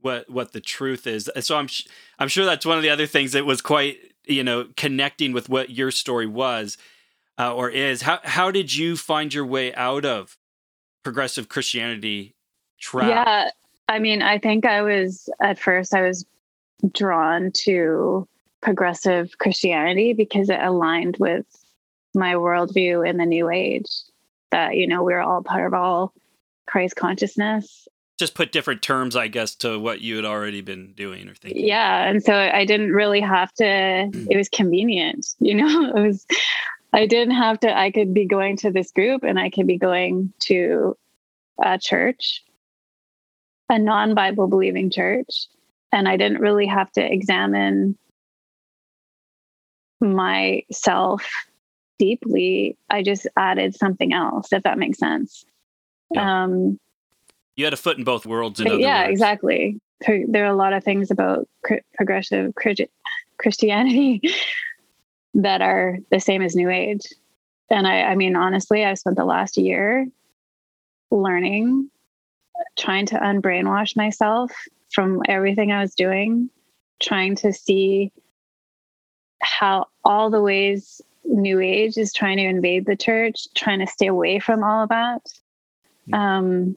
what 0.00 0.28
what 0.30 0.52
the 0.52 0.60
truth 0.60 1.06
is. 1.06 1.30
So 1.40 1.56
I'm 1.56 1.68
I'm 2.18 2.28
sure 2.28 2.44
that's 2.44 2.66
one 2.66 2.76
of 2.76 2.82
the 2.82 2.90
other 2.90 3.06
things 3.06 3.32
that 3.32 3.44
was 3.44 3.60
quite 3.60 3.98
you 4.24 4.44
know 4.44 4.68
connecting 4.76 5.32
with 5.32 5.48
what 5.48 5.70
your 5.70 5.90
story 5.90 6.26
was 6.26 6.78
uh, 7.38 7.54
or 7.54 7.70
is. 7.70 8.02
How 8.02 8.20
how 8.24 8.50
did 8.50 8.74
you 8.74 8.96
find 8.96 9.32
your 9.32 9.46
way 9.46 9.74
out 9.74 10.04
of 10.04 10.36
progressive 11.02 11.48
Christianity 11.48 12.34
trap? 12.80 13.08
Yeah, 13.08 13.50
I 13.88 13.98
mean, 13.98 14.22
I 14.22 14.38
think 14.38 14.64
I 14.64 14.82
was 14.82 15.28
at 15.40 15.58
first 15.58 15.94
I 15.94 16.02
was 16.02 16.24
drawn 16.92 17.50
to 17.52 18.26
progressive 18.60 19.38
Christianity 19.38 20.12
because 20.12 20.50
it 20.50 20.60
aligned 20.60 21.16
with 21.18 21.46
my 22.14 22.34
worldview 22.34 23.08
in 23.08 23.16
the 23.16 23.26
new 23.26 23.50
age 23.50 23.90
that, 24.50 24.76
you 24.76 24.86
know, 24.86 25.02
we're 25.02 25.20
all 25.20 25.42
part 25.42 25.66
of 25.66 25.74
all 25.74 26.12
Christ 26.66 26.96
consciousness. 26.96 27.88
Just 28.20 28.34
put 28.34 28.52
different 28.52 28.82
terms, 28.82 29.16
I 29.16 29.28
guess, 29.28 29.54
to 29.56 29.78
what 29.78 30.02
you 30.02 30.16
had 30.16 30.26
already 30.26 30.60
been 30.60 30.92
doing 30.92 31.26
or 31.26 31.34
thinking. 31.34 31.66
Yeah. 31.66 32.06
And 32.06 32.22
so 32.22 32.34
I 32.34 32.66
didn't 32.66 32.92
really 32.92 33.22
have 33.22 33.50
to, 33.54 33.64
it 33.64 34.36
was 34.36 34.50
convenient, 34.50 35.26
you 35.40 35.54
know, 35.54 35.90
it 35.96 36.06
was, 36.06 36.26
I 36.92 37.06
didn't 37.06 37.34
have 37.34 37.60
to, 37.60 37.74
I 37.74 37.90
could 37.90 38.12
be 38.12 38.26
going 38.26 38.58
to 38.58 38.70
this 38.70 38.92
group 38.92 39.22
and 39.22 39.38
I 39.38 39.48
could 39.48 39.66
be 39.66 39.78
going 39.78 40.34
to 40.40 40.98
a 41.64 41.78
church, 41.78 42.44
a 43.70 43.78
non 43.78 44.14
Bible 44.14 44.48
believing 44.48 44.90
church. 44.90 45.46
And 45.90 46.06
I 46.06 46.18
didn't 46.18 46.42
really 46.42 46.66
have 46.66 46.92
to 46.92 47.02
examine 47.02 47.96
myself 49.98 51.26
deeply. 51.98 52.76
I 52.90 53.02
just 53.02 53.26
added 53.34 53.74
something 53.74 54.12
else, 54.12 54.52
if 54.52 54.62
that 54.64 54.78
makes 54.78 54.98
sense. 54.98 55.46
Yeah. 56.10 56.44
Um, 56.44 56.78
you 57.56 57.64
had 57.64 57.74
a 57.74 57.78
foot 57.78 57.98
in 57.98 58.04
both 58.04 58.26
worlds. 58.26 58.60
In 58.60 58.80
yeah, 58.80 59.02
words. 59.02 59.12
exactly. 59.12 59.80
There 60.06 60.44
are 60.44 60.52
a 60.52 60.56
lot 60.56 60.72
of 60.72 60.82
things 60.82 61.10
about 61.10 61.48
progressive 61.94 62.54
Christianity 63.38 64.22
that 65.34 65.60
are 65.60 65.98
the 66.10 66.20
same 66.20 66.42
as 66.42 66.56
New 66.56 66.70
Age. 66.70 67.02
And 67.70 67.86
I, 67.86 68.02
I 68.02 68.14
mean, 68.14 68.34
honestly, 68.34 68.84
I 68.84 68.94
spent 68.94 69.16
the 69.16 69.24
last 69.24 69.56
year 69.56 70.06
learning, 71.10 71.90
trying 72.78 73.06
to 73.06 73.16
unbrainwash 73.16 73.96
myself 73.96 74.52
from 74.92 75.22
everything 75.28 75.70
I 75.70 75.82
was 75.82 75.94
doing, 75.94 76.50
trying 77.00 77.36
to 77.36 77.52
see 77.52 78.12
how 79.40 79.86
all 80.04 80.30
the 80.30 80.40
ways 80.40 81.00
New 81.24 81.60
Age 81.60 81.96
is 81.96 82.12
trying 82.12 82.38
to 82.38 82.44
invade 82.44 82.86
the 82.86 82.96
church, 82.96 83.46
trying 83.54 83.80
to 83.80 83.86
stay 83.86 84.06
away 84.06 84.38
from 84.40 84.64
all 84.64 84.82
of 84.82 84.88
that. 84.88 85.22
Um, 86.12 86.76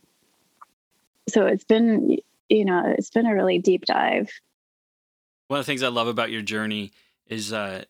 so 1.29 1.45
it's 1.45 1.63
been, 1.63 2.17
you 2.49 2.65
know, 2.65 2.93
it's 2.97 3.09
been 3.09 3.25
a 3.25 3.33
really 3.33 3.59
deep 3.59 3.85
dive. 3.85 4.29
One 5.47 5.59
of 5.59 5.65
the 5.65 5.69
things 5.69 5.83
I 5.83 5.89
love 5.89 6.07
about 6.07 6.31
your 6.31 6.41
journey 6.41 6.91
is 7.27 7.53
uh, 7.53 7.83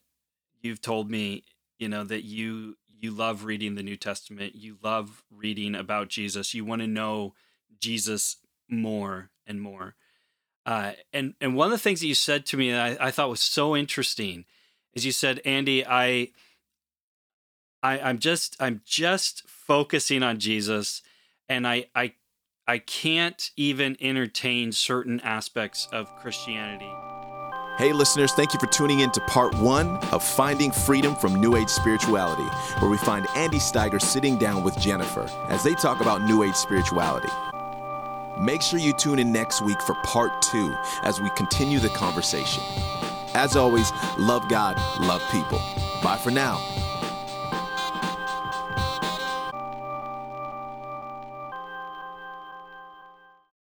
you've 0.62 0.82
told 0.82 1.10
me, 1.10 1.44
you 1.78 1.90
know, 1.90 2.04
that 2.04 2.24
you 2.24 2.78
you 3.00 3.12
love 3.12 3.44
reading 3.44 3.76
the 3.76 3.84
New 3.84 3.98
Testament, 3.98 4.56
you 4.56 4.78
love 4.82 5.24
reading 5.30 5.76
about 5.76 6.08
Jesus, 6.08 6.54
you 6.54 6.64
want 6.64 6.82
to 6.82 6.88
know 6.88 7.34
Jesus 7.80 8.38
more 8.70 9.30
and 9.46 9.62
more. 9.62 9.96
Uh, 10.66 10.94
and 11.12 11.34
and 11.42 11.56
one 11.56 11.66
of 11.66 11.72
the 11.72 11.78
things 11.78 12.00
that 12.00 12.08
you 12.08 12.16
said 12.16 12.46
to 12.46 12.58
me 12.58 12.72
that 12.72 13.02
I, 13.02 13.08
I 13.08 13.12
thought 13.12 13.30
was 13.30 13.42
so 13.42 13.76
interesting 13.76 14.46
is 14.94 15.06
you 15.06 15.12
said, 15.12 15.42
Andy, 15.44 15.86
I, 15.86 16.30
I 17.82 18.00
I'm 18.00 18.20
just 18.20 18.56
I'm 18.60 18.82
just 18.86 19.48
focusing 19.48 20.24
on 20.24 20.40
Jesus, 20.40 21.02
and 21.50 21.68
I 21.68 21.88
I 21.94 22.14
I 22.66 22.78
can't 22.78 23.52
even 23.58 23.98
entertain 24.00 24.72
certain 24.72 25.20
aspects 25.20 25.88
of 25.92 26.16
Christianity. 26.16 26.90
Hey, 27.78 27.92
listeners, 27.92 28.32
thank 28.34 28.54
you 28.54 28.60
for 28.60 28.68
tuning 28.68 29.02
in 29.02 29.12
to 29.12 29.22
part 29.22 29.54
one 29.56 29.98
of 30.14 30.24
Finding 30.24 30.72
Freedom 30.72 31.16
from 31.16 31.36
New 31.36 31.58
Age 31.58 31.68
Spirituality, 31.68 32.44
where 32.80 32.90
we 32.90 32.98
find 32.98 33.28
Andy 33.36 33.58
Steiger 33.58 34.02
sitting 34.02 34.38
down 34.38 34.64
with 34.64 34.78
Jennifer 34.78 35.30
as 35.50 35.64
they 35.64 35.74
talk 35.74 36.00
about 36.00 36.22
New 36.22 36.44
Age 36.44 36.56
spirituality. 36.56 37.30
Make 38.40 38.62
sure 38.62 38.80
you 38.80 38.94
tune 38.94 39.20
in 39.20 39.32
next 39.32 39.62
week 39.62 39.82
for 39.82 39.96
part 40.04 40.42
two 40.42 40.74
as 41.02 41.20
we 41.20 41.30
continue 41.32 41.80
the 41.80 41.90
conversation. 41.90 42.64
As 43.34 43.56
always, 43.56 43.92
love 44.18 44.48
God, 44.48 44.78
love 45.02 45.22
people. 45.32 45.60
Bye 46.02 46.18
for 46.18 46.32
now. 46.32 46.62